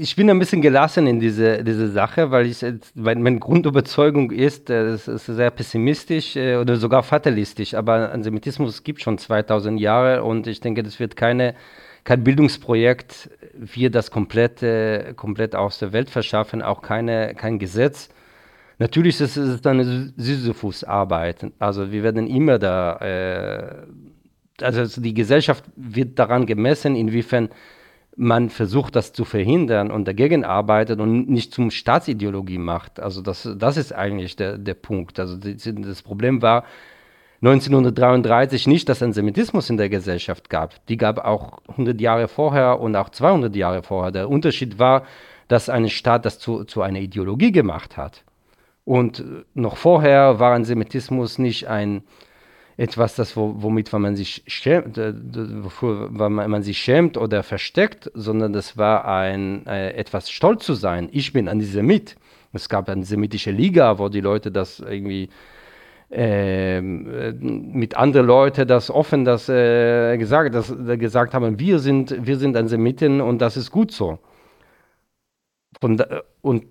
ich 0.00 0.16
bin 0.16 0.30
ein 0.30 0.38
bisschen 0.38 0.62
gelassen 0.62 1.06
in 1.06 1.20
diese, 1.20 1.62
diese 1.64 1.90
Sache, 1.90 2.30
weil 2.30 2.46
ich 2.46 2.64
weil 2.94 3.16
meine 3.16 3.38
Grundüberzeugung 3.38 4.30
ist, 4.30 4.70
es 4.70 5.08
ist 5.08 5.26
sehr 5.26 5.50
pessimistisch 5.50 6.36
äh, 6.36 6.56
oder 6.56 6.76
sogar 6.76 7.02
fatalistisch, 7.02 7.74
aber 7.74 8.12
Antisemitismus 8.12 8.82
gibt 8.84 9.02
schon 9.02 9.18
2000 9.18 9.80
Jahre 9.80 10.22
und 10.22 10.46
ich 10.46 10.60
denke, 10.60 10.82
das 10.82 11.00
wird 11.00 11.16
keine, 11.16 11.54
kein 12.04 12.24
Bildungsprojekt, 12.24 13.30
wir 13.54 13.90
das 13.90 14.10
komplett, 14.10 14.64
komplett 15.16 15.54
aus 15.54 15.78
der 15.78 15.92
Welt 15.92 16.10
verschaffen, 16.10 16.62
auch 16.62 16.82
keine, 16.82 17.34
kein 17.34 17.58
Gesetz. 17.58 18.08
Natürlich 18.78 19.20
ist 19.20 19.36
es 19.36 19.66
eine 19.66 20.12
Sisyphus-Arbeit, 20.16 21.46
also 21.58 21.90
wir 21.90 22.02
werden 22.02 22.28
immer 22.28 22.58
da, 22.58 22.96
äh, 22.98 24.64
also 24.64 25.00
die 25.00 25.14
Gesellschaft 25.14 25.64
wird 25.76 26.18
daran 26.18 26.46
gemessen, 26.46 26.94
inwiefern 26.94 27.48
man 28.18 28.50
versucht, 28.50 28.96
das 28.96 29.12
zu 29.12 29.24
verhindern 29.24 29.90
und 29.92 30.06
dagegen 30.06 30.44
arbeitet 30.44 31.00
und 31.00 31.30
nicht 31.30 31.54
zum 31.54 31.70
Staatsideologie 31.70 32.58
macht. 32.58 32.98
Also 32.98 33.22
das, 33.22 33.48
das 33.56 33.76
ist 33.76 33.94
eigentlich 33.94 34.34
der, 34.34 34.58
der 34.58 34.74
Punkt. 34.74 35.20
Also 35.20 35.36
das 35.36 36.02
Problem 36.02 36.42
war 36.42 36.64
1933 37.40 38.66
nicht, 38.66 38.88
dass 38.88 39.02
Antisemitismus 39.02 39.70
in 39.70 39.76
der 39.76 39.88
Gesellschaft 39.88 40.50
gab. 40.50 40.84
Die 40.88 40.96
gab 40.96 41.24
auch 41.24 41.60
100 41.68 42.00
Jahre 42.00 42.26
vorher 42.26 42.80
und 42.80 42.96
auch 42.96 43.10
200 43.10 43.54
Jahre 43.54 43.84
vorher. 43.84 44.10
Der 44.10 44.28
Unterschied 44.28 44.80
war, 44.80 45.04
dass 45.46 45.68
ein 45.68 45.88
Staat 45.88 46.24
das 46.24 46.40
zu, 46.40 46.64
zu 46.64 46.82
einer 46.82 46.98
Ideologie 46.98 47.52
gemacht 47.52 47.96
hat. 47.96 48.24
Und 48.84 49.24
noch 49.54 49.76
vorher 49.76 50.40
war 50.40 50.54
Antisemitismus 50.54 51.38
nicht 51.38 51.68
ein 51.68 52.02
etwas, 52.78 53.16
das, 53.16 53.36
womit 53.36 53.92
man 53.92 54.14
sich 54.14 54.44
schämt, 54.46 54.96
wofür 54.96 56.10
man 56.10 56.62
sich 56.62 56.78
schämt 56.78 57.16
oder 57.16 57.42
versteckt, 57.42 58.08
sondern 58.14 58.52
das 58.52 58.76
war 58.78 59.04
ein, 59.04 59.66
äh, 59.66 59.90
etwas 59.94 60.30
stolz 60.30 60.64
zu 60.64 60.74
sein. 60.74 61.08
Ich 61.10 61.32
bin 61.32 61.48
Antisemit. 61.48 62.16
Es 62.52 62.68
gab 62.68 62.88
eine 62.88 63.04
semitische 63.04 63.50
Liga, 63.50 63.98
wo 63.98 64.08
die 64.08 64.20
Leute 64.20 64.52
das 64.52 64.78
irgendwie 64.78 65.28
äh, 66.10 66.80
mit 66.80 67.96
anderen 67.96 68.28
Leuten 68.28 68.66
das 68.68 68.90
offen 68.92 69.24
das, 69.24 69.48
äh, 69.48 70.16
gesagt, 70.16 70.54
das, 70.54 70.72
gesagt 70.98 71.34
haben, 71.34 71.58
wir 71.58 71.80
sind, 71.80 72.26
wir 72.26 72.38
sind 72.38 72.56
Antisemiten 72.56 73.20
und 73.20 73.40
das 73.40 73.56
ist 73.56 73.72
gut 73.72 73.90
so. 73.90 74.20
Und, 75.80 76.06
und 76.42 76.64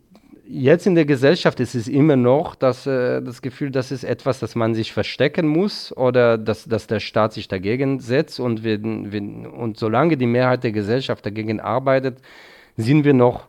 jetzt 0.49 0.87
in 0.87 0.95
der 0.95 1.05
Gesellschaft 1.05 1.59
ist 1.59 1.75
es 1.75 1.87
immer 1.87 2.15
noch 2.15 2.55
das, 2.55 2.87
äh, 2.87 3.21
das 3.21 3.41
Gefühl, 3.41 3.71
das 3.71 3.91
ist 3.91 4.03
etwas, 4.03 4.39
das 4.39 4.55
man 4.55 4.73
sich 4.73 4.93
verstecken 4.93 5.47
muss 5.47 5.95
oder 5.95 6.37
dass, 6.37 6.65
dass 6.65 6.87
der 6.87 6.99
Staat 6.99 7.33
sich 7.33 7.47
dagegen 7.47 7.99
setzt. 7.99 8.39
Und, 8.39 8.63
wir, 8.63 8.81
wir, 8.81 9.53
und 9.53 9.77
solange 9.77 10.17
die 10.17 10.25
Mehrheit 10.25 10.63
der 10.63 10.71
Gesellschaft 10.71 11.25
dagegen 11.25 11.59
arbeitet, 11.59 12.19
sind 12.75 13.03
wir 13.03 13.13
noch 13.13 13.47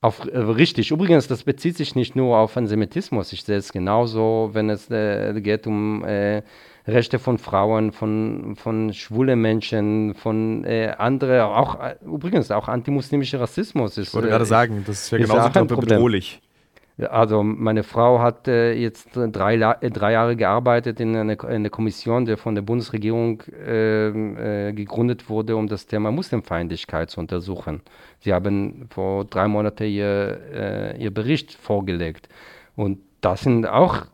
auf, 0.00 0.26
äh, 0.26 0.38
richtig. 0.38 0.90
Übrigens, 0.90 1.28
das 1.28 1.44
bezieht 1.44 1.76
sich 1.76 1.94
nicht 1.94 2.16
nur 2.16 2.36
auf 2.36 2.56
Antisemitismus. 2.56 3.32
Ich 3.32 3.44
sehe 3.44 3.56
es 3.56 3.72
genauso, 3.72 4.50
wenn 4.52 4.70
es 4.70 4.90
äh, 4.90 5.40
geht 5.40 5.66
um 5.66 6.04
äh, 6.04 6.42
Rechte 6.88 7.18
von 7.18 7.38
Frauen, 7.38 7.92
von, 7.92 8.56
von 8.56 8.92
schwule 8.94 9.36
Menschen, 9.36 10.14
von 10.14 10.64
äh, 10.64 10.94
andere, 10.96 11.44
auch 11.46 11.80
äh, 11.80 11.96
übrigens 12.04 12.50
auch 12.50 12.68
antimuslimischer 12.68 13.40
Rassismus 13.40 13.98
ist. 13.98 14.08
Ich 14.08 14.14
wollte 14.14 14.28
gerade 14.28 14.44
äh, 14.44 14.46
sagen, 14.46 14.84
das 14.86 15.04
ist 15.04 15.10
ja 15.10 15.18
genauso 15.18 15.60
ist 15.60 15.68
bedrohlich. 15.68 16.40
Also 17.10 17.44
meine 17.44 17.84
Frau 17.84 18.18
hat 18.18 18.48
äh, 18.48 18.72
jetzt 18.72 19.10
drei, 19.14 19.54
äh, 19.54 19.90
drei 19.90 20.12
Jahre 20.12 20.34
gearbeitet 20.34 20.98
in 20.98 21.14
einer, 21.14 21.40
in 21.44 21.48
einer 21.48 21.70
Kommission, 21.70 22.24
die 22.24 22.36
von 22.36 22.56
der 22.56 22.62
Bundesregierung 22.62 23.42
äh, 23.52 24.08
äh, 24.68 24.72
gegründet 24.72 25.28
wurde, 25.28 25.56
um 25.56 25.68
das 25.68 25.86
Thema 25.86 26.10
Muslimfeindlichkeit 26.10 27.10
zu 27.10 27.20
untersuchen. 27.20 27.82
Sie 28.18 28.34
haben 28.34 28.88
vor 28.90 29.24
drei 29.26 29.46
Monaten 29.46 29.84
ihr, 29.84 30.40
äh, 30.52 31.00
ihr 31.00 31.12
Bericht 31.12 31.52
vorgelegt. 31.52 32.28
Und 32.74 32.98
das 33.20 33.42
sind 33.42 33.66
auch 33.66 34.06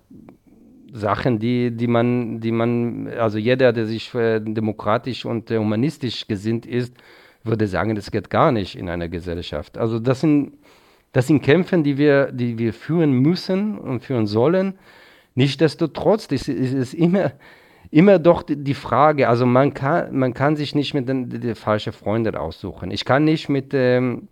Sachen, 0.94 1.40
die, 1.40 1.72
die 1.72 1.88
man, 1.88 2.40
die 2.40 2.52
man, 2.52 3.09
also 3.09 3.37
jeder, 3.37 3.72
der 3.72 3.87
sich 3.87 4.14
äh, 4.14 4.38
demokratisch 4.38 5.24
und 5.24 5.50
äh, 5.50 5.59
humanistisch 5.59 6.28
gesinnt 6.28 6.66
ist, 6.66 6.94
würde 7.42 7.66
sagen, 7.66 7.96
das 7.96 8.12
geht 8.12 8.30
gar 8.30 8.52
nicht 8.52 8.76
in 8.76 8.88
einer 8.88 9.09
Gesellschaft. 9.09 9.76
Also 9.76 9.98
das 9.98 10.20
sind, 10.20 10.52
das 11.11 11.26
sind 11.26 11.42
Kämpfe, 11.42 11.78
die 11.78 11.98
wir, 11.98 12.30
die 12.30 12.59
wir 12.59 12.72
führen 12.72 13.12
müssen 13.12 13.76
und 13.76 14.04
führen 14.04 14.26
sollen. 14.26 14.78
Nichtsdestotrotz 15.35 16.26
ist 16.26 16.48
es 16.48 16.94
immer, 16.94 17.33
immer 17.90 18.20
doch 18.20 18.44
die 18.46 18.74
Frage, 18.74 19.28
also 19.28 19.46
man 19.46 19.74
kann, 19.74 20.16
man 20.16 20.33
kann 20.33 20.54
sich 20.54 20.76
nicht 20.76 20.94
mit 20.94 21.09
den, 21.09 21.28
den 21.28 21.57
falschen 21.57 21.92
Freunden 21.92 22.37
aussuchen. 22.37 22.92
Ich 22.92 23.04
kann 23.04 23.24
nicht 23.24 23.48
mit, 23.48 23.74
ähm, 23.74 24.28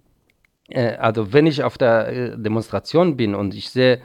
äh, 0.68 0.94
also 0.94 1.33
wenn 1.33 1.46
ich 1.48 1.64
auf 1.64 1.77
der 1.77 2.09
äh, 2.09 2.38
Demonstration 2.38 3.16
bin 3.16 3.35
und 3.35 3.53
ich 3.53 3.70
sehe, 3.70 4.01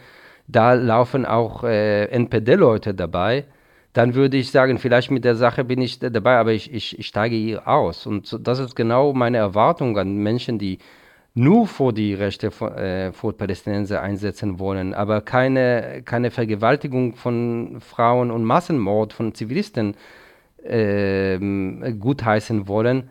da 0.47 0.73
laufen 0.73 1.25
auch 1.25 1.63
äh, 1.63 2.05
NPD-Leute 2.05 2.93
dabei, 2.93 3.45
dann 3.93 4.13
würde 4.15 4.38
ich 4.38 4.51
sagen, 4.51 4.77
vielleicht 4.77 5.12
mit 5.12 5.25
der 5.25 5.36
Sache 5.36 5.63
bin 5.63 5.81
ich 5.81 5.99
dabei, 5.99 6.38
aber 6.38 6.51
ich, 6.53 6.73
ich, 6.73 6.97
ich 6.99 7.07
steige 7.07 7.36
hier 7.36 7.67
aus. 7.67 8.05
Und 8.05 8.38
das 8.47 8.60
ist 8.60 8.75
genau 8.75 9.13
meine 9.13 9.38
Erwartung 9.38 9.97
an 9.97 10.17
Menschen, 10.17 10.60
die 10.60 10.77
nur 11.33 11.67
vor 11.67 11.93
die 11.93 12.13
Rechte 12.13 12.51
von, 12.51 12.73
äh, 12.73 13.12
vor 13.12 13.36
Palästinenser 13.36 14.01
einsetzen 14.01 14.60
wollen, 14.60 14.93
aber 14.93 15.21
keine, 15.21 16.01
keine 16.03 16.31
Vergewaltigung 16.31 17.15
von 17.15 17.77
Frauen 17.79 18.31
und 18.31 18.43
Massenmord 18.43 19.13
von 19.13 19.33
Zivilisten 19.33 19.95
äh, 20.63 21.38
gutheißen 21.99 22.67
wollen 22.67 23.10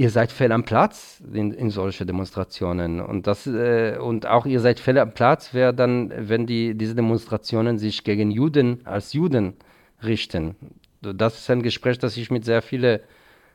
ihr 0.00 0.08
seid 0.08 0.32
fehl 0.32 0.50
am 0.50 0.64
Platz 0.64 1.22
in, 1.30 1.52
in 1.52 1.68
solche 1.68 2.06
Demonstrationen. 2.06 3.02
Und, 3.02 3.26
das, 3.26 3.46
äh, 3.46 3.98
und 4.00 4.24
auch 4.24 4.46
ihr 4.46 4.60
seid 4.60 4.80
fehl 4.80 4.96
am 4.98 5.12
Platz, 5.12 5.50
wer 5.52 5.74
dann, 5.74 6.10
wenn 6.16 6.46
die, 6.46 6.74
diese 6.74 6.94
Demonstrationen 6.94 7.76
sich 7.76 8.02
gegen 8.02 8.30
Juden 8.30 8.80
als 8.84 9.12
Juden 9.12 9.52
richten. 10.02 10.56
Das 11.02 11.38
ist 11.38 11.50
ein 11.50 11.62
Gespräch, 11.62 11.98
das 11.98 12.16
ich 12.16 12.30
mit 12.30 12.46
sehr 12.46 12.62
vielen 12.62 13.00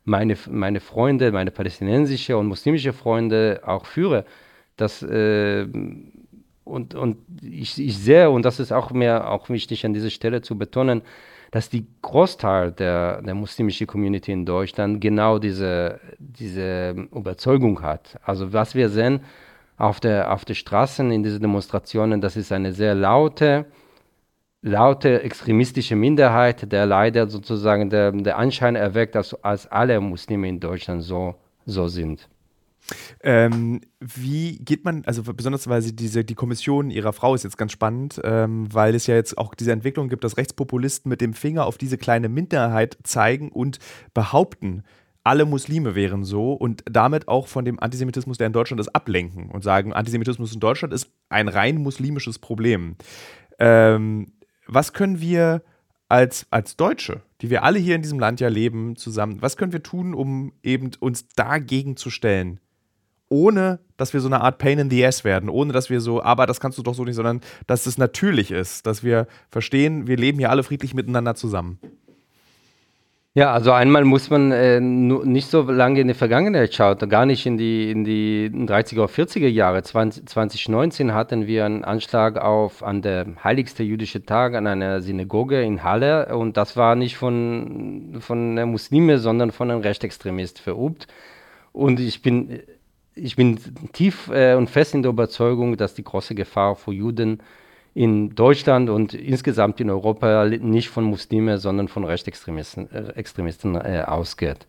meine, 0.03 0.37
meine 0.47 0.81
Freunde, 0.81 1.31
meine 1.31 1.49
palästinensische 1.49 2.37
und 2.37 2.45
muslimische 2.45 2.93
Freunde 2.93 3.61
auch 3.65 3.87
führe. 3.87 4.23
Das, 4.77 5.01
äh, 5.01 5.65
und 6.63 6.93
und 6.93 7.17
ich, 7.41 7.79
ich 7.79 7.97
sehe, 7.97 8.29
und 8.29 8.45
das 8.45 8.59
ist 8.59 8.71
auch 8.71 8.91
mir 8.91 9.31
auch 9.31 9.49
wichtig 9.49 9.83
an 9.83 9.95
dieser 9.95 10.11
Stelle 10.11 10.43
zu 10.43 10.55
betonen, 10.55 11.01
dass 11.55 11.69
die 11.69 11.87
Großteil 12.01 12.73
der, 12.73 13.21
der 13.21 13.33
muslimischen 13.33 13.87
Community 13.87 14.29
in 14.29 14.45
Deutschland 14.45 14.99
genau 14.99 15.39
diese, 15.39 16.01
diese 16.19 17.07
Überzeugung 17.15 17.81
hat. 17.81 18.19
Also 18.25 18.51
was 18.51 18.75
wir 18.75 18.89
sehen 18.89 19.21
auf 19.77 20.01
der, 20.01 20.33
auf 20.33 20.43
der 20.43 20.55
Straßen 20.55 21.09
in 21.11 21.23
diesen 21.23 21.39
Demonstrationen, 21.39 22.19
das 22.19 22.35
ist 22.35 22.51
eine 22.51 22.73
sehr 22.73 22.93
laute, 22.93 23.67
laute 24.63 25.23
extremistische 25.23 25.95
Minderheit, 25.95 26.69
der 26.73 26.85
leider 26.85 27.29
sozusagen 27.29 27.89
der, 27.89 28.11
der 28.11 28.37
Anschein 28.37 28.75
erweckt, 28.75 29.15
dass 29.15 29.33
als 29.41 29.65
alle 29.65 30.01
Muslime 30.01 30.49
in 30.49 30.59
Deutschland 30.59 31.03
so, 31.03 31.35
so 31.65 31.87
sind. 31.87 32.27
Ähm, 33.23 33.81
wie 33.99 34.57
geht 34.57 34.85
man, 34.85 35.03
also 35.05 35.23
besonders 35.23 35.67
weil 35.67 35.81
sie 35.81 35.95
diese, 35.95 36.23
die 36.23 36.35
Kommission 36.35 36.91
ihrer 36.91 37.13
Frau 37.13 37.33
ist 37.33 37.43
jetzt 37.43 37.57
ganz 37.57 37.71
spannend, 37.71 38.21
ähm, 38.23 38.71
weil 38.73 38.95
es 38.95 39.07
ja 39.07 39.15
jetzt 39.15 39.37
auch 39.37 39.55
diese 39.55 39.71
Entwicklung 39.71 40.09
gibt, 40.09 40.23
dass 40.23 40.37
Rechtspopulisten 40.37 41.09
mit 41.09 41.21
dem 41.21 41.33
Finger 41.33 41.65
auf 41.65 41.77
diese 41.77 41.97
kleine 41.97 42.29
Minderheit 42.29 42.97
zeigen 43.03 43.49
und 43.49 43.79
behaupten, 44.13 44.83
alle 45.25 45.45
Muslime 45.45 45.95
wären 45.95 46.23
so 46.23 46.53
und 46.53 46.83
damit 46.89 47.27
auch 47.27 47.47
von 47.47 47.65
dem 47.65 47.79
Antisemitismus, 47.79 48.37
der 48.37 48.47
in 48.47 48.53
Deutschland 48.53 48.79
ist, 48.79 48.89
ablenken 48.89 49.49
und 49.49 49.63
sagen, 49.63 49.91
Antisemitismus 49.91 50.53
in 50.53 50.59
Deutschland 50.59 50.93
ist 50.93 51.09
ein 51.29 51.47
rein 51.47 51.77
muslimisches 51.77 52.37
Problem. 52.37 52.95
Ähm, 53.57 54.33
was 54.67 54.93
können 54.93 55.19
wir 55.19 55.63
als, 56.09 56.45
als 56.51 56.77
Deutsche, 56.77 57.23
die 57.41 57.49
wir 57.49 57.63
alle 57.63 57.79
hier 57.79 57.95
in 57.95 58.03
diesem 58.03 58.19
Land 58.19 58.39
ja 58.39 58.49
leben, 58.49 58.95
zusammen, 58.95 59.41
was 59.41 59.57
können 59.57 59.73
wir 59.73 59.81
tun, 59.81 60.13
um 60.13 60.53
eben 60.61 60.91
uns 60.99 61.27
dagegen 61.29 61.97
zu 61.97 62.11
stellen? 62.11 62.59
Ohne 63.29 63.79
dass 63.97 64.13
wir 64.13 64.19
so 64.19 64.27
eine 64.27 64.41
Art 64.41 64.57
Pain 64.57 64.79
in 64.79 64.89
the 64.89 65.05
Ass 65.05 65.23
werden, 65.23 65.49
ohne 65.49 65.73
dass 65.73 65.89
wir 65.89 66.01
so, 66.01 66.21
aber 66.21 66.45
das 66.45 66.59
kannst 66.59 66.77
du 66.77 66.83
doch 66.83 66.93
so 66.93 67.03
nicht, 67.03 67.15
sondern 67.15 67.41
dass 67.67 67.85
es 67.85 67.97
natürlich 67.97 68.51
ist, 68.51 68.85
dass 68.85 69.03
wir 69.03 69.27
verstehen, 69.49 70.07
wir 70.07 70.17
leben 70.17 70.37
hier 70.39 70.49
alle 70.49 70.63
friedlich 70.63 70.93
miteinander 70.93 71.35
zusammen. 71.35 71.79
Ja, 73.37 73.51
also 73.51 73.73
einmal 73.73 74.05
muss 74.05 74.29
man 74.29 74.53
äh, 74.53 74.79
nicht 74.79 75.49
so 75.49 75.63
lange 75.63 75.99
in 75.99 76.07
die 76.07 76.13
Vergangenheit 76.13 76.73
schauen, 76.73 76.97
gar 77.09 77.25
nicht 77.25 77.45
in 77.45 77.57
die, 77.57 77.91
in 77.91 78.05
die 78.05 78.49
30er 78.49 78.99
oder 78.99 79.11
40er 79.11 79.49
Jahre. 79.49 79.83
20, 79.83 80.25
2019 80.25 81.13
hatten 81.13 81.45
wir 81.45 81.65
einen 81.65 81.83
Anschlag 81.83 82.37
auf 82.37 82.81
an 82.81 83.01
der 83.01 83.25
heiligste 83.43 83.83
jüdische 83.83 84.25
Tag 84.25 84.55
an 84.55 84.67
einer 84.67 85.01
Synagoge 85.01 85.61
in 85.61 85.83
Halle 85.83 86.33
und 86.37 86.55
das 86.55 86.77
war 86.77 86.95
nicht 86.95 87.17
von, 87.17 88.15
von 88.21 88.55
Muslime, 88.69 89.19
sondern 89.19 89.51
von 89.51 89.69
einem 89.69 89.81
Rechtsextremist 89.81 90.61
verübt. 90.61 91.07
Und 91.73 91.99
ich 91.99 92.21
bin, 92.21 92.61
ich 93.15 93.35
bin 93.35 93.57
tief 93.93 94.29
äh, 94.29 94.55
und 94.55 94.69
fest 94.69 94.93
in 94.93 95.01
der 95.01 95.11
Überzeugung, 95.11 95.77
dass 95.77 95.93
die 95.93 96.03
große 96.03 96.35
Gefahr 96.35 96.75
für 96.75 96.93
Juden 96.93 97.41
in 97.93 98.35
Deutschland 98.35 98.89
und 98.89 99.13
insgesamt 99.13 99.79
in 99.79 99.89
Europa 99.89 100.45
nicht 100.45 100.89
von 100.89 101.05
Muslimen, 101.05 101.57
sondern 101.57 101.87
von 101.87 102.03
Rechtsextremisten 102.03 102.91
äh, 102.91 103.13
Extremisten, 103.13 103.75
äh, 103.75 104.03
ausgeht. 104.05 104.67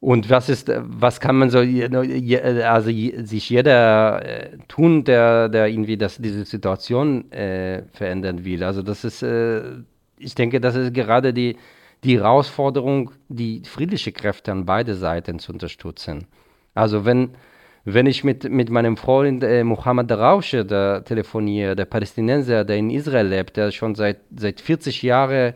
Und 0.00 0.28
was 0.28 0.48
ist, 0.48 0.68
was 0.76 1.20
kann 1.20 1.36
man 1.36 1.50
so, 1.50 1.60
also 1.60 2.90
sich 2.90 3.50
jeder 3.50 4.24
äh, 4.24 4.58
tun, 4.66 5.04
der, 5.04 5.48
der 5.48 5.68
irgendwie 5.68 5.96
das, 5.96 6.16
diese 6.16 6.44
Situation 6.44 7.30
äh, 7.30 7.84
verändern 7.92 8.44
will. 8.44 8.64
Also 8.64 8.82
das 8.82 9.04
ist, 9.04 9.22
äh, 9.22 9.62
ich 10.18 10.34
denke, 10.34 10.60
das 10.60 10.74
ist 10.74 10.92
gerade 10.92 11.32
die, 11.32 11.56
die 12.02 12.18
Herausforderung, 12.18 13.12
die 13.28 13.62
friedliche 13.64 14.10
Kräfte 14.10 14.50
an 14.50 14.66
beide 14.66 14.96
Seiten 14.96 15.38
zu 15.38 15.52
unterstützen. 15.52 16.26
Also 16.74 17.04
wenn, 17.04 17.36
wenn 17.84 18.06
ich 18.06 18.22
mit, 18.22 18.48
mit 18.48 18.70
meinem 18.70 18.96
Freund 18.96 19.42
äh, 19.42 19.64
Mohammed 19.64 20.10
Darausche 20.10 20.64
der 20.64 21.04
telefoniere, 21.04 21.74
der 21.74 21.84
Palästinenser, 21.84 22.64
der 22.64 22.76
in 22.76 22.90
Israel 22.90 23.26
lebt, 23.26 23.56
der 23.56 23.70
schon 23.72 23.94
seit, 23.94 24.18
seit 24.36 24.60
40 24.60 25.02
Jahren 25.02 25.54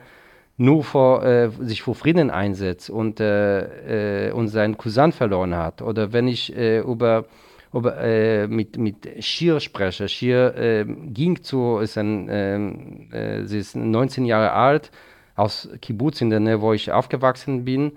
nur 0.57 0.83
vor, 0.83 1.25
äh, 1.25 1.51
sich 1.61 1.83
für 1.83 1.95
Frieden 1.95 2.31
einsetzt 2.31 2.91
und, 2.91 3.21
äh, 3.21 4.29
äh, 4.29 4.33
und 4.33 4.49
seinen 4.49 4.77
Cousin 4.77 5.13
verloren 5.13 5.55
hat. 5.55 5.83
Oder 5.83 6.13
wenn 6.13 6.27
ich 6.27 6.57
äh, 6.57 6.81
über, 6.81 7.27
über 7.73 7.99
äh, 7.99 8.49
mit, 8.49 8.77
mit 8.77 9.25
Shir 9.25 9.61
spreche. 9.61 10.09
Shir 10.09 10.85
ging 10.87 11.43
zu, 11.43 11.79
ist 11.79 11.99
ein, 11.99 12.27
ähm, 12.31 13.09
äh, 13.13 13.45
sie 13.45 13.59
ist 13.59 13.77
19 13.77 14.25
Jahre 14.25 14.53
alt, 14.53 14.91
aus 15.37 15.69
Kibbutz 15.83 16.23
in 16.23 16.31
der 16.31 16.41
Nähe, 16.41 16.61
wo 16.61 16.73
ich 16.73 16.91
aufgewachsen 16.91 17.65
bin. 17.65 17.93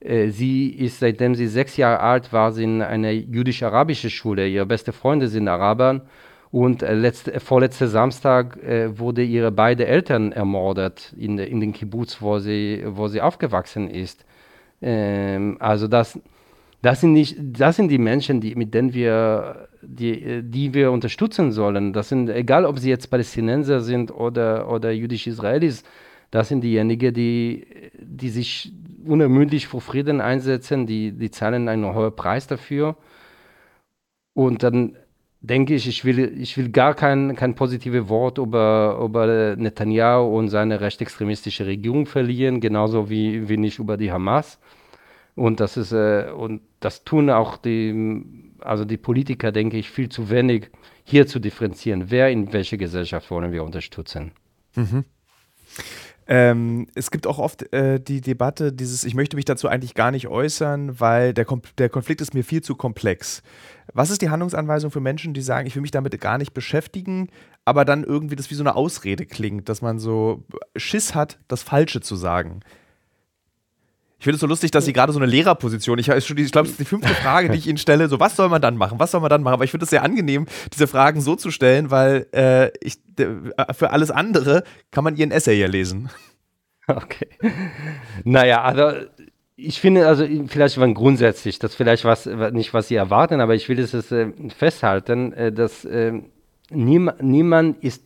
Sie 0.00 0.68
ist, 0.68 1.00
seitdem 1.00 1.34
sie 1.34 1.46
sechs 1.46 1.76
Jahre 1.78 2.00
alt 2.00 2.32
war, 2.32 2.52
sie 2.52 2.64
in 2.64 2.82
einer 2.82 3.10
jüdisch-arabischen 3.10 4.10
Schule. 4.10 4.46
Ihre 4.46 4.66
beste 4.66 4.92
Freunde 4.92 5.28
sind 5.28 5.48
Araber 5.48 6.02
und 6.50 6.82
äh, 6.82 6.94
letzte, 6.94 7.38
vorletzte 7.40 7.88
Samstag 7.88 8.56
äh, 8.62 8.98
wurde 8.98 9.22
ihre 9.22 9.50
beiden 9.50 9.86
Eltern 9.86 10.32
ermordet 10.32 11.14
in, 11.16 11.38
in 11.38 11.60
den 11.60 11.72
Kibbutz, 11.72 12.22
wo 12.22 12.38
sie, 12.38 12.84
wo 12.86 13.08
sie 13.08 13.20
aufgewachsen 13.20 13.90
ist. 13.90 14.24
Ähm, 14.80 15.56
also 15.60 15.88
das, 15.88 16.18
das 16.82 17.00
sind 17.00 17.12
nicht, 17.12 17.36
das 17.40 17.76
sind 17.76 17.88
die 17.88 17.98
Menschen, 17.98 18.40
die, 18.40 18.54
mit 18.54 18.74
denen 18.74 18.94
wir, 18.94 19.68
die, 19.82 20.42
die 20.42 20.72
wir 20.72 20.92
unterstützen 20.92 21.52
sollen. 21.52 21.92
Das 21.92 22.08
sind, 22.08 22.28
egal 22.30 22.64
ob 22.64 22.78
sie 22.78 22.90
jetzt 22.90 23.10
Palästinenser 23.10 23.80
sind 23.80 24.10
oder, 24.10 24.70
oder 24.70 24.92
jüdisch-Israelis, 24.92 25.82
das 26.30 26.48
sind 26.48 26.62
diejenigen, 26.62 27.12
die, 27.12 27.66
die 27.98 28.30
sich 28.30 28.72
unermüdlich 29.06 29.68
für 29.68 29.80
Frieden 29.80 30.20
einsetzen, 30.20 30.86
die, 30.86 31.12
die 31.12 31.30
zahlen 31.30 31.68
einen 31.68 31.94
hohen 31.94 32.14
Preis 32.14 32.46
dafür. 32.46 32.96
Und 34.34 34.62
dann 34.62 34.96
denke 35.40 35.74
ich, 35.74 35.86
ich 35.86 36.04
will, 36.04 36.18
ich 36.38 36.56
will 36.56 36.70
gar 36.70 36.94
kein, 36.94 37.36
kein 37.36 37.54
positives 37.54 38.08
Wort 38.08 38.38
über, 38.38 38.98
über 39.02 39.56
Netanyahu 39.56 40.36
und 40.36 40.48
seine 40.48 40.80
rechtsextremistische 40.80 41.66
Regierung 41.66 42.06
verlieren, 42.06 42.60
genauso 42.60 43.08
wie, 43.08 43.48
wie 43.48 43.56
nicht 43.56 43.78
über 43.78 43.96
die 43.96 44.10
Hamas. 44.10 44.58
Und 45.34 45.60
das 45.60 45.76
ist, 45.76 45.92
äh, 45.92 46.30
und 46.36 46.62
das 46.80 47.04
tun 47.04 47.30
auch 47.30 47.58
die, 47.58 48.24
also 48.60 48.84
die 48.84 48.96
Politiker, 48.96 49.52
denke 49.52 49.76
ich, 49.76 49.90
viel 49.90 50.08
zu 50.08 50.30
wenig, 50.30 50.70
hier 51.04 51.26
zu 51.26 51.38
differenzieren. 51.38 52.10
Wer 52.10 52.30
in 52.30 52.52
welche 52.52 52.78
Gesellschaft 52.78 53.30
wollen 53.30 53.52
wir 53.52 53.62
unterstützen? 53.62 54.32
Mhm. 54.74 55.04
Ähm, 56.28 56.88
es 56.94 57.10
gibt 57.10 57.26
auch 57.26 57.38
oft 57.38 57.72
äh, 57.72 58.00
die 58.00 58.20
Debatte, 58.20 58.72
dieses, 58.72 59.04
ich 59.04 59.14
möchte 59.14 59.36
mich 59.36 59.44
dazu 59.44 59.68
eigentlich 59.68 59.94
gar 59.94 60.10
nicht 60.10 60.26
äußern, 60.26 60.98
weil 60.98 61.32
der, 61.32 61.44
Kom 61.44 61.62
der 61.78 61.88
Konflikt 61.88 62.20
ist 62.20 62.34
mir 62.34 62.42
viel 62.42 62.62
zu 62.62 62.74
komplex. 62.74 63.42
Was 63.92 64.10
ist 64.10 64.22
die 64.22 64.30
Handlungsanweisung 64.30 64.90
für 64.90 65.00
Menschen, 65.00 65.34
die 65.34 65.42
sagen, 65.42 65.66
ich 65.66 65.76
will 65.76 65.82
mich 65.82 65.92
damit 65.92 66.20
gar 66.20 66.38
nicht 66.38 66.52
beschäftigen, 66.52 67.28
aber 67.64 67.84
dann 67.84 68.02
irgendwie 68.02 68.34
das 68.34 68.50
wie 68.50 68.54
so 68.54 68.64
eine 68.64 68.74
Ausrede 68.74 69.24
klingt, 69.24 69.68
dass 69.68 69.82
man 69.82 70.00
so 70.00 70.44
Schiss 70.74 71.14
hat, 71.14 71.38
das 71.46 71.62
Falsche 71.62 72.00
zu 72.00 72.16
sagen? 72.16 72.60
Ich 74.18 74.24
finde 74.24 74.36
es 74.36 74.40
so 74.40 74.46
lustig, 74.46 74.70
dass 74.70 74.86
Sie 74.86 74.92
gerade 74.92 75.12
so 75.12 75.18
eine 75.18 75.26
Lehrerposition, 75.26 75.98
ich, 75.98 76.08
ich 76.08 76.26
glaube, 76.26 76.66
das 76.66 76.70
ist 76.70 76.80
die 76.80 76.84
fünfte 76.86 77.14
Frage, 77.14 77.50
die 77.50 77.58
ich 77.58 77.66
Ihnen 77.66 77.76
stelle, 77.76 78.08
so 78.08 78.18
was 78.18 78.34
soll 78.34 78.48
man 78.48 78.62
dann 78.62 78.76
machen, 78.76 78.98
was 78.98 79.10
soll 79.10 79.20
man 79.20 79.28
dann 79.28 79.42
machen, 79.42 79.54
aber 79.54 79.64
ich 79.64 79.70
finde 79.70 79.84
es 79.84 79.90
sehr 79.90 80.02
angenehm, 80.02 80.46
diese 80.72 80.86
Fragen 80.86 81.20
so 81.20 81.36
zu 81.36 81.50
stellen, 81.50 81.90
weil 81.90 82.26
äh, 82.32 82.70
ich, 82.80 82.98
für 83.72 83.90
alles 83.90 84.10
andere 84.10 84.64
kann 84.90 85.04
man 85.04 85.16
Ihren 85.16 85.30
Essay 85.30 85.58
ja 85.58 85.66
lesen. 85.66 86.08
Okay. 86.88 87.26
Naja, 88.22 88.62
also 88.62 88.92
ich 89.56 89.80
finde, 89.80 90.06
also 90.06 90.24
vielleicht 90.46 90.78
waren 90.78 90.94
grundsätzlich, 90.94 91.58
das 91.58 91.74
vielleicht 91.74 92.04
was, 92.04 92.26
nicht 92.26 92.74
was 92.74 92.88
Sie 92.88 92.94
erwarten, 92.94 93.40
aber 93.40 93.54
ich 93.54 93.68
will 93.68 93.80
es 93.80 93.92
äh, 94.12 94.32
festhalten, 94.56 95.32
äh, 95.32 95.50
dass 95.50 95.84
äh, 95.84 96.12
niem, 96.70 97.10
niemand 97.20 97.82
ist 97.82 98.04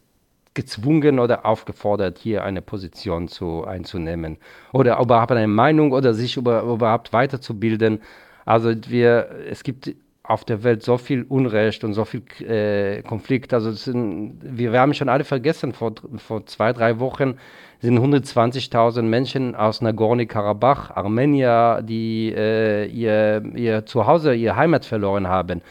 gezwungen 0.54 1.18
oder 1.18 1.46
aufgefordert, 1.46 2.18
hier 2.18 2.44
eine 2.44 2.62
Position 2.62 3.28
zu, 3.28 3.64
einzunehmen 3.64 4.36
oder 4.72 4.98
überhaupt 5.00 5.32
eine 5.32 5.46
Meinung 5.46 5.92
oder 5.92 6.12
sich 6.12 6.36
über, 6.36 6.62
überhaupt 6.62 7.12
weiterzubilden. 7.12 8.00
Also 8.44 8.72
wir, 8.88 9.30
es 9.48 9.62
gibt 9.62 9.94
auf 10.30 10.44
der 10.44 10.62
Welt 10.62 10.82
so 10.82 10.96
viel 10.96 11.24
Unrecht 11.28 11.82
und 11.82 11.94
so 11.94 12.04
viel 12.04 12.22
äh, 12.40 13.02
Konflikt. 13.02 13.52
Also 13.52 13.72
sind, 13.72 14.38
wir, 14.42 14.72
wir 14.72 14.80
haben 14.80 14.94
schon 14.94 15.08
alle 15.08 15.24
vergessen, 15.24 15.72
vor, 15.72 15.94
vor 16.18 16.46
zwei, 16.46 16.72
drei 16.72 17.00
Wochen 17.00 17.34
sind 17.80 17.98
120.000 17.98 19.02
Menschen 19.02 19.54
aus 19.54 19.80
Nagorno-Karabach, 19.80 20.90
Armenier, 20.90 21.80
die 21.82 22.32
äh, 22.36 22.86
ihr, 22.86 23.42
ihr 23.54 23.86
Zuhause, 23.86 24.34
ihre 24.34 24.54
Heimat 24.54 24.84
verloren 24.84 25.26
haben. 25.26 25.62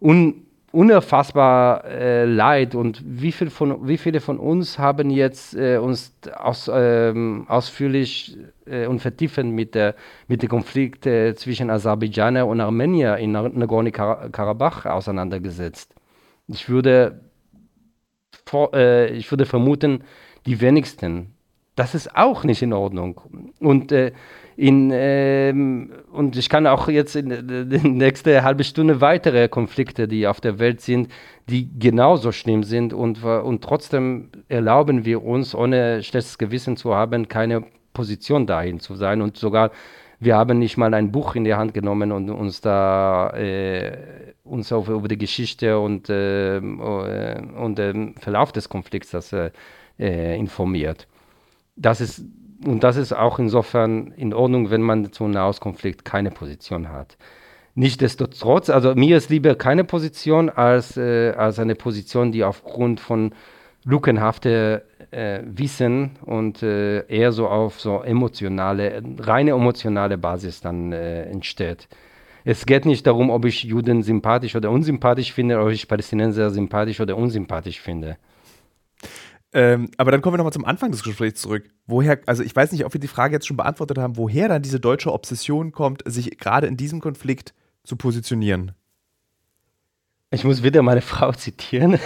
Und 0.00 0.44
unerfassbar 0.74 1.84
äh, 1.84 2.24
leid 2.24 2.74
und 2.74 3.00
wie, 3.04 3.30
viel 3.30 3.48
von, 3.48 3.86
wie 3.86 3.96
viele 3.96 4.20
von 4.20 4.38
uns 4.38 4.78
haben 4.78 5.08
jetzt 5.08 5.54
äh, 5.54 5.78
uns 5.78 6.12
aus, 6.36 6.68
ähm, 6.72 7.46
ausführlich 7.48 8.36
äh, 8.66 8.86
und 8.86 9.00
vertiefend 9.00 9.54
mit 9.54 9.74
der 9.74 9.94
mit 10.26 10.42
dem 10.42 10.48
Konflikt 10.48 11.04
zwischen 11.04 11.70
Aserbaidschaner 11.70 12.46
und 12.46 12.60
Armenier 12.60 13.16
in 13.18 13.32
Nagorno-Karabach 13.32 14.86
auseinandergesetzt. 14.86 15.94
Ich 16.48 16.68
würde 16.68 17.20
vor, 18.44 18.74
äh, 18.74 19.12
ich 19.12 19.30
würde 19.30 19.46
vermuten, 19.46 20.04
die 20.46 20.60
wenigsten. 20.60 21.34
Das 21.76 21.94
ist 21.94 22.16
auch 22.16 22.44
nicht 22.44 22.62
in 22.62 22.72
Ordnung. 22.72 23.20
Und 23.60 23.92
äh, 23.92 24.12
in, 24.56 24.90
ähm, 24.92 25.92
und 26.12 26.36
ich 26.36 26.48
kann 26.48 26.66
auch 26.66 26.88
jetzt 26.88 27.16
in 27.16 27.28
der 27.28 27.82
nächsten 27.82 28.42
halbe 28.42 28.64
Stunde 28.64 29.00
weitere 29.00 29.48
Konflikte, 29.48 30.06
die 30.06 30.26
auf 30.26 30.40
der 30.40 30.58
Welt 30.58 30.80
sind, 30.80 31.10
die 31.48 31.68
genauso 31.78 32.32
schlimm 32.32 32.62
sind 32.62 32.92
und, 32.92 33.22
und 33.24 33.62
trotzdem 33.62 34.30
erlauben 34.48 35.04
wir 35.04 35.24
uns, 35.24 35.54
ohne 35.54 36.02
schlechtes 36.02 36.38
Gewissen 36.38 36.76
zu 36.76 36.94
haben, 36.94 37.28
keine 37.28 37.64
Position 37.92 38.46
dahin 38.46 38.80
zu 38.80 38.94
sein 38.94 39.22
und 39.22 39.36
sogar 39.36 39.70
wir 40.20 40.36
haben 40.36 40.58
nicht 40.58 40.76
mal 40.76 40.94
ein 40.94 41.12
Buch 41.12 41.34
in 41.34 41.44
die 41.44 41.54
Hand 41.54 41.74
genommen 41.74 42.12
und 42.12 42.30
uns 42.30 42.60
da 42.60 43.30
äh, 43.30 44.34
uns 44.44 44.72
auf, 44.72 44.88
über 44.88 45.08
die 45.08 45.18
Geschichte 45.18 45.78
und, 45.78 46.08
äh, 46.08 46.58
und 46.58 47.78
den 47.78 48.14
Verlauf 48.16 48.52
des 48.52 48.68
Konflikts 48.68 49.10
das, 49.10 49.32
äh, 49.32 49.50
informiert. 50.38 51.06
Das 51.76 52.00
ist 52.00 52.24
und 52.66 52.84
das 52.84 52.96
ist 52.96 53.12
auch 53.12 53.38
insofern 53.38 54.12
in 54.16 54.34
Ordnung, 54.34 54.70
wenn 54.70 54.82
man 54.82 55.12
zu 55.12 55.24
einem 55.24 55.34
Nahostkonflikt 55.34 56.04
keine 56.04 56.30
Position 56.30 56.90
hat. 56.90 57.16
Nichtsdestotrotz, 57.74 58.70
also 58.70 58.94
mir 58.94 59.16
ist 59.16 59.30
lieber 59.30 59.56
keine 59.56 59.84
Position 59.84 60.48
als, 60.48 60.96
äh, 60.96 61.32
als 61.32 61.58
eine 61.58 61.74
Position, 61.74 62.30
die 62.30 62.44
aufgrund 62.44 63.00
von 63.00 63.32
lückenhaftem 63.84 64.80
äh, 65.10 65.40
Wissen 65.44 66.12
und 66.24 66.62
äh, 66.62 67.06
eher 67.06 67.32
so 67.32 67.48
auf 67.48 67.80
so 67.80 68.02
emotionale, 68.02 69.02
reine 69.18 69.52
emotionale 69.52 70.18
Basis 70.18 70.60
dann 70.60 70.92
äh, 70.92 71.24
entsteht. 71.24 71.88
Es 72.44 72.66
geht 72.66 72.84
nicht 72.84 73.06
darum, 73.06 73.30
ob 73.30 73.44
ich 73.44 73.64
Juden 73.64 74.02
sympathisch 74.02 74.54
oder 74.54 74.70
unsympathisch 74.70 75.32
finde, 75.32 75.60
ob 75.60 75.70
ich 75.70 75.88
Palästinenser 75.88 76.50
sympathisch 76.50 77.00
oder 77.00 77.16
unsympathisch 77.16 77.80
finde. 77.80 78.18
Ähm, 79.54 79.88
aber 79.98 80.10
dann 80.10 80.20
kommen 80.20 80.34
wir 80.34 80.38
nochmal 80.38 80.52
zum 80.52 80.64
Anfang 80.64 80.90
des 80.90 81.04
Gesprächs 81.04 81.40
zurück. 81.40 81.70
Woher, 81.86 82.18
also 82.26 82.42
ich 82.42 82.54
weiß 82.54 82.72
nicht, 82.72 82.84
ob 82.84 82.92
wir 82.92 83.00
die 83.00 83.08
Frage 83.08 83.34
jetzt 83.34 83.46
schon 83.46 83.56
beantwortet 83.56 83.98
haben, 83.98 84.16
woher 84.16 84.48
dann 84.48 84.62
diese 84.62 84.80
deutsche 84.80 85.12
Obsession 85.12 85.70
kommt, 85.70 86.02
sich 86.06 86.36
gerade 86.38 86.66
in 86.66 86.76
diesem 86.76 87.00
Konflikt 87.00 87.54
zu 87.84 87.94
positionieren. 87.94 88.72
Ich 90.34 90.42
muss 90.42 90.64
wieder 90.64 90.82
meine 90.82 91.00
Frau 91.12 91.30
zitieren. 91.32 91.98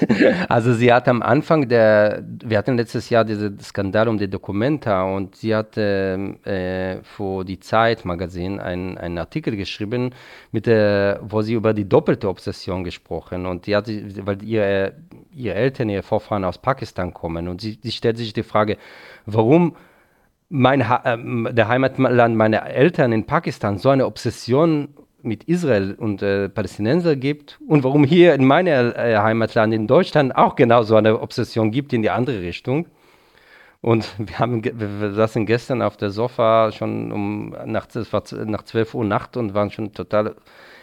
Also 0.49 0.75
sie 0.75 0.93
hat 0.93 1.09
am 1.09 1.23
Anfang 1.23 1.69
der, 1.69 2.23
wir 2.45 2.59
hatten 2.59 2.77
letztes 2.77 3.09
Jahr 3.09 3.25
diesen 3.25 3.59
Skandal 3.59 4.07
um 4.07 4.19
die 4.19 4.29
Dokumenta 4.29 5.03
und 5.03 5.37
sie 5.37 5.55
hat 5.55 5.75
ähm, 5.77 6.39
äh, 6.45 7.03
für 7.03 7.45
die 7.45 7.59
Zeit 7.59 8.05
Magazin 8.05 8.61
einen, 8.61 9.19
Artikel 9.19 9.57
geschrieben, 9.57 10.11
mit 10.53 10.67
der, 10.67 11.21
wo 11.23 11.41
sie 11.41 11.55
über 11.55 11.73
die 11.73 11.89
doppelte 11.89 12.29
Obsession 12.29 12.85
gesprochen 12.85 13.47
und 13.47 13.67
die 13.67 13.75
hat, 13.75 13.89
weil 13.89 14.43
ihre, 14.43 14.93
ihre 15.35 15.55
Eltern, 15.55 15.89
ihre 15.89 16.03
Vorfahren 16.03 16.45
aus 16.45 16.59
Pakistan 16.59 17.15
kommen 17.15 17.49
und 17.49 17.63
sie, 17.63 17.79
sie 17.83 17.93
stellt 17.93 18.19
sich 18.19 18.35
die 18.35 18.43
Frage, 18.43 18.77
warum 19.25 19.75
mein 20.51 20.89
ha 20.89 21.03
äh, 21.05 21.53
der 21.53 21.69
Heimatland 21.69 22.37
meiner 22.37 22.67
Eltern 22.67 23.13
in 23.13 23.25
Pakistan 23.25 23.79
so 23.79 23.89
eine 23.89 24.07
Obsession 24.07 24.89
mit 25.23 25.45
Israel 25.45 25.95
und 25.99 26.23
äh, 26.23 26.49
Palästinenser 26.49 27.17
gibt 27.17 27.59
und 27.67 27.85
warum 27.85 28.05
hier 28.05 28.35
in 28.35 28.45
meinem 28.45 28.93
äh, 28.93 29.17
Heimatland 29.17 29.75
in 29.75 29.87
Deutschland 29.87 30.35
auch 30.37 30.55
genau 30.55 30.83
so 30.83 30.97
eine 30.97 31.21
Obsession 31.21 31.71
gibt 31.71 31.93
in 31.93 32.03
die 32.03 32.11
andere 32.11 32.41
Richtung. 32.41 32.87
Und 33.81 34.09
wir 34.19 34.39
haben, 34.39 34.65
wir 34.65 35.13
saßen 35.13 35.47
gestern 35.47 35.83
auf 35.83 35.97
der 35.97 36.11
Sofa 36.11 36.73
schon 36.73 37.13
um 37.13 37.55
nach, 37.67 37.87
nach 38.45 38.63
12 38.63 38.95
Uhr 38.95 39.05
Nacht 39.05 39.37
und 39.37 39.55
waren 39.55 39.71
schon 39.71 39.93
total 39.93 40.35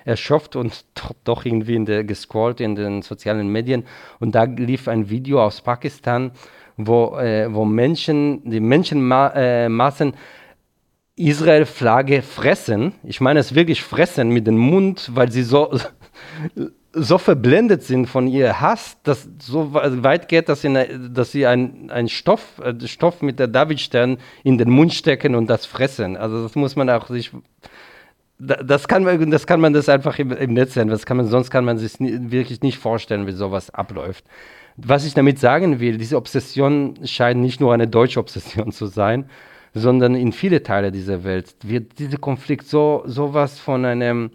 erschöpft 0.05 0.55
und 0.55 0.85
doch, 1.23 1.45
irgendwie 1.45 1.75
in 1.75 1.85
der, 1.85 2.03
gescrollt 2.03 2.61
in 2.61 2.75
den 2.75 3.01
sozialen 3.01 3.49
Medien. 3.49 3.85
Und 4.19 4.35
da 4.35 4.43
lief 4.43 4.87
ein 4.87 5.09
Video 5.09 5.43
aus 5.43 5.61
Pakistan, 5.61 6.31
wo, 6.77 7.17
äh, 7.17 7.53
wo 7.53 7.65
Menschen, 7.65 8.49
die 8.49 8.59
Menschenmassen 8.59 10.13
äh, 10.13 10.17
Israel-Flagge 11.17 12.21
fressen. 12.21 12.93
Ich 13.03 13.21
meine 13.21 13.39
es 13.39 13.55
wirklich 13.55 13.81
fressen 13.81 14.29
mit 14.29 14.47
dem 14.47 14.57
Mund, 14.57 15.11
weil 15.13 15.31
sie 15.31 15.43
so, 15.43 15.77
so 16.91 17.17
verblendet 17.17 17.83
sind 17.83 18.07
von 18.07 18.27
ihr 18.27 18.59
Hass, 18.59 18.97
dass 19.03 19.29
so 19.39 19.73
weit 19.73 20.27
geht, 20.27 20.49
dass 20.49 20.61
sie, 20.61 20.69
eine, 20.69 21.09
dass 21.09 21.31
sie 21.31 21.45
einen 21.45 21.89
ein 21.89 22.09
Stoff, 22.09 22.59
äh, 22.59 22.73
Stoff 22.87 23.21
mit 23.21 23.39
der 23.39 23.47
Davidstern 23.47 24.17
in 24.43 24.57
den 24.57 24.69
Mund 24.69 24.93
stecken 24.93 25.35
und 25.35 25.47
das 25.47 25.65
fressen. 25.65 26.17
Also 26.17 26.43
das 26.43 26.55
muss 26.55 26.75
man 26.75 26.89
auch 26.89 27.07
sich 27.07 27.31
das 28.37 28.89
kann 28.89 29.03
man, 29.03 29.31
das 29.31 29.47
kann 29.47 29.61
man 29.61 29.71
das 29.71 29.87
einfach 29.87 30.19
im, 30.19 30.31
im 30.31 30.53
Netz 30.53 30.73
sehen. 30.73 30.89
Das 30.89 31.05
kann 31.05 31.15
man, 31.15 31.27
sonst 31.27 31.51
kann 31.51 31.63
man 31.63 31.77
sich 31.77 31.93
wirklich 31.99 32.61
nicht 32.61 32.77
vorstellen, 32.77 33.27
wie 33.27 33.31
sowas 33.31 33.73
abläuft. 33.73 34.25
Was 34.75 35.05
ich 35.05 35.13
damit 35.13 35.39
sagen 35.39 35.79
will, 35.79 35.97
diese 35.97 36.17
Obsession 36.17 36.95
scheint 37.05 37.39
nicht 37.39 37.61
nur 37.61 37.73
eine 37.73 37.87
deutsche 37.87 38.19
Obsession 38.19 38.73
zu 38.73 38.87
sein, 38.87 39.29
sondern 39.75 40.15
in 40.15 40.31
viele 40.31 40.63
Teile 40.63 40.91
dieser 40.91 41.23
Welt 41.23 41.55
wird 41.61 41.99
dieser 41.99 42.17
Konflikt 42.17 42.65
so 42.65 43.03
sowas 43.05 43.59
von 43.59 43.85
einem 43.85 44.31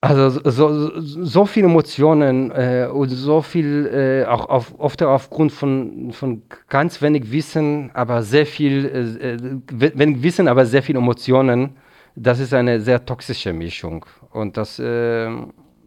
also 0.00 0.40
so, 0.48 1.00
so 1.00 1.44
viele 1.44 1.66
Emotionen 1.66 2.52
äh, 2.52 2.88
und 2.90 3.08
so 3.08 3.42
viel, 3.42 3.86
äh, 3.86 4.26
auch 4.26 4.48
auf, 4.48 4.74
oft 4.78 5.02
aufgrund 5.02 5.50
von, 5.50 6.12
von 6.12 6.42
ganz 6.68 7.02
wenig 7.02 7.32
Wissen, 7.32 7.90
aber 7.94 8.22
sehr 8.22 8.46
viel, 8.46 8.86
äh, 9.20 9.32
äh 9.32 9.92
wenig 9.98 10.22
Wissen, 10.22 10.46
aber 10.46 10.64
sehr 10.66 10.84
viel 10.84 10.96
Emotionen 10.96 11.74
das 12.20 12.40
ist 12.40 12.52
eine 12.52 12.80
sehr 12.80 13.04
toxische 13.04 13.52
Mischung. 13.52 14.04
Und 14.30 14.56
das, 14.56 14.78
äh, 14.78 15.30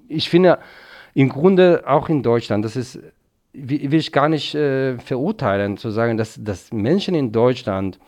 ich 0.08 0.30
finde, 0.30 0.60
im 1.14 1.30
Grunde 1.30 1.84
auch 1.86 2.10
in 2.10 2.24
Deutschland, 2.24 2.64
das 2.64 2.76
ist, 2.76 3.00
will 3.54 3.94
ich 3.94 4.12
gar 4.12 4.30
nicht 4.30 4.56
äh, 4.56 4.98
verurteilen, 5.00 5.78
zu 5.78 5.92
sagen, 5.92 6.18
dass, 6.18 6.40
dass 6.42 6.72
Menschen 6.72 7.16
in 7.16 7.32
Deutschland 7.32 8.00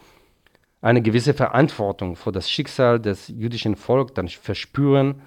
eine 0.82 1.02
gewisse 1.02 1.34
Verantwortung 1.34 2.16
für 2.16 2.32
das 2.32 2.50
Schicksal 2.50 3.00
des 3.00 3.30
jüdischen 3.30 3.76
Volkes 3.76 4.14
dann 4.14 4.28
verspüren, 4.28 5.22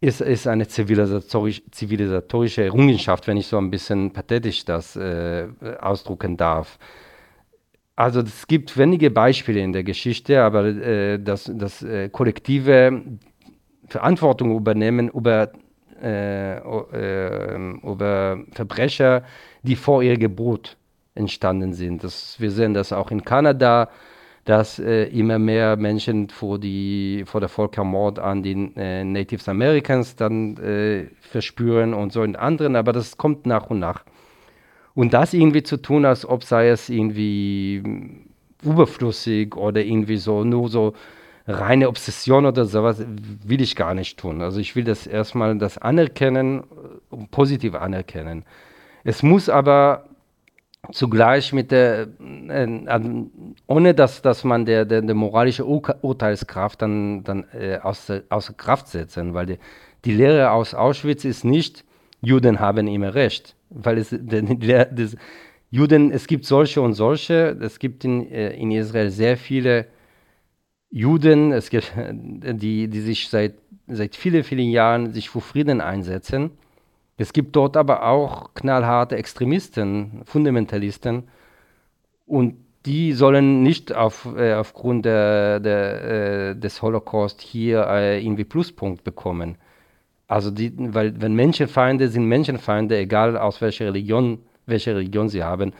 ist, 0.00 0.20
ist 0.20 0.46
eine 0.46 0.66
zivilisatorisch, 0.68 1.62
zivilisatorische 1.70 2.64
Errungenschaft, 2.64 3.26
wenn 3.26 3.36
ich 3.36 3.46
so 3.46 3.58
ein 3.58 3.70
bisschen 3.70 4.12
pathetisch 4.12 4.64
das 4.64 4.96
äh, 4.96 5.48
ausdrucken 5.80 6.36
darf. 6.36 6.78
Also 7.96 8.20
es 8.20 8.46
gibt 8.46 8.76
wenige 8.78 9.10
Beispiele 9.10 9.60
in 9.60 9.72
der 9.72 9.82
Geschichte, 9.82 10.42
aber 10.42 10.66
äh, 10.66 11.18
das, 11.18 11.50
das 11.52 11.82
äh, 11.82 12.08
kollektive 12.08 13.02
Verantwortung 13.88 14.56
übernehmen 14.56 15.08
über, 15.08 15.50
äh, 16.02 16.58
äh, 16.58 17.56
über 17.82 18.38
Verbrecher, 18.52 19.22
die 19.62 19.76
vor 19.76 20.02
ihrer 20.02 20.16
Geburt 20.16 20.76
entstanden 21.14 21.72
sind. 21.72 22.04
Das, 22.04 22.40
wir 22.40 22.50
sehen 22.50 22.74
das 22.74 22.92
auch 22.92 23.10
in 23.10 23.24
Kanada, 23.24 23.88
dass 24.44 24.78
äh, 24.78 25.04
immer 25.04 25.38
mehr 25.38 25.76
Menschen 25.76 26.28
vor, 26.28 26.58
die, 26.58 27.24
vor 27.26 27.40
der 27.40 27.48
Völkermord 27.48 28.18
an 28.18 28.42
den 28.42 28.76
äh, 28.76 29.04
Native 29.04 29.50
Americans 29.50 30.16
dann 30.16 30.56
verspüren 31.20 31.94
und 31.94 32.12
so 32.12 32.22
in 32.22 32.36
anderen, 32.36 32.76
aber 32.76 32.92
das 32.92 33.16
kommt 33.16 33.46
nach 33.46 33.70
und 33.70 33.80
nach. 33.80 34.04
Und 34.94 35.14
das 35.14 35.34
irgendwie 35.34 35.62
zu 35.62 35.76
tun, 35.76 36.04
als 36.04 36.26
ob 36.26 36.42
sei 36.42 36.68
es 36.70 36.88
irgendwie 36.88 37.82
überflüssig 38.62 39.56
oder 39.56 39.82
irgendwie 39.82 40.16
so 40.16 40.44
nur 40.44 40.68
so 40.68 40.94
reine 41.48 41.88
Obsession 41.88 42.46
oder 42.46 42.64
sowas, 42.64 43.02
will 43.44 43.60
ich 43.60 43.74
gar 43.74 43.94
nicht 43.94 44.18
tun. 44.18 44.42
Also 44.42 44.60
ich 44.60 44.76
will 44.76 44.84
das 44.84 45.06
erstmal 45.06 45.56
das 45.58 45.78
anerkennen, 45.78 46.64
positiv 47.30 47.74
anerkennen. 47.74 48.44
Es 49.02 49.22
muss 49.22 49.48
aber 49.48 50.04
zugleich 50.92 51.52
mit 51.52 51.70
der, 51.70 52.08
äh, 52.48 52.88
ohne 53.66 53.94
dass, 53.94 54.22
dass 54.22 54.44
man 54.44 54.66
der, 54.66 54.84
der, 54.84 55.02
der 55.02 55.14
moralische 55.14 55.66
Ur 55.66 55.82
Urteilskraft 56.02 56.82
dann, 56.82 57.24
dann 57.24 57.44
äh, 57.52 57.78
außer, 57.78 58.22
außer 58.28 58.54
Kraft 58.54 58.88
setzen, 58.88 59.34
weil 59.34 59.46
die, 59.46 59.58
die 60.04 60.12
Lehre 60.12 60.50
aus 60.50 60.74
Auschwitz 60.74 61.24
ist 61.24 61.44
nicht, 61.44 61.84
Juden 62.20 62.60
haben 62.60 62.86
immer 62.86 63.14
recht 63.14 63.56
weil 63.70 63.98
es 63.98 64.08
der, 64.12 64.86
das, 64.86 65.16
Juden, 65.70 66.10
es 66.12 66.26
gibt 66.26 66.46
solche 66.46 66.80
und 66.80 66.94
solche. 66.94 67.56
Es 67.60 67.78
gibt 67.78 68.04
in, 68.04 68.30
äh, 68.30 68.52
in 68.54 68.70
Israel 68.70 69.10
sehr 69.10 69.36
viele 69.36 69.86
Juden, 70.90 71.52
es 71.52 71.70
gibt, 71.70 71.92
die, 71.96 72.88
die 72.88 73.00
sich 73.00 73.28
seit, 73.28 73.54
seit 73.86 74.16
vielen, 74.16 74.44
vielen 74.44 74.70
Jahren 74.70 75.12
sich 75.12 75.28
für 75.30 75.40
Frieden 75.40 75.80
einsetzen. 75.80 76.50
Es 77.18 77.32
gibt 77.32 77.56
dort 77.56 77.76
aber 77.76 78.06
auch 78.06 78.54
knallharte 78.54 79.16
Extremisten, 79.16 80.22
Fundamentalisten. 80.24 81.24
Und 82.26 82.56
die 82.86 83.12
sollen 83.12 83.62
nicht 83.62 83.94
auf, 83.94 84.28
äh, 84.36 84.54
aufgrund 84.54 85.04
der, 85.04 85.60
der, 85.60 86.04
äh, 86.04 86.56
des 86.56 86.80
Holocaust 86.80 87.42
hier 87.42 87.86
äh, 87.88 88.24
irgendwie 88.24 88.44
Pluspunkt 88.44 89.04
bekommen. 89.04 89.56
Also 90.28 90.50
die, 90.50 90.72
weil 90.76 91.20
wenn 91.20 91.34
Menschenfeinde 91.34 92.08
sind 92.08 92.26
Menschenfeinde, 92.26 92.96
egal 92.98 93.36
aus 93.36 93.60
welcher 93.60 93.86
Religion, 93.86 94.38
welche 94.66 94.94
Religion 94.94 95.28
sie 95.28 95.42
haben, 95.42 95.72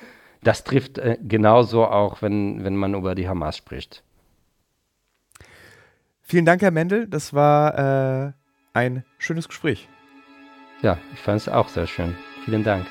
das 0.43 0.65
trifft 0.65 0.99
äh, 0.99 1.19
genauso 1.23 1.85
auch, 1.85 2.21
wenn, 2.21 2.65
wenn 2.65 2.77
man 2.77 2.95
über 2.95 3.15
die 3.15 3.29
Hamas 3.29 3.57
spricht. 3.57 4.03
Vielen 6.29 6.45
Dank, 6.45 6.61
Herr 6.61 6.71
Mendel. 6.71 7.07
Das 7.09 7.33
war 7.33 8.27
äh, 8.27 8.33
ein 8.75 9.03
schönes 9.17 9.49
Gespräch. 9.49 9.89
Ja, 10.83 10.99
ich 11.15 11.21
fand 11.21 11.41
es 11.41 11.49
auch 11.49 11.69
sehr 11.69 11.87
schön. 11.87 12.15
Vielen 12.45 12.65
Dank. 12.65 12.87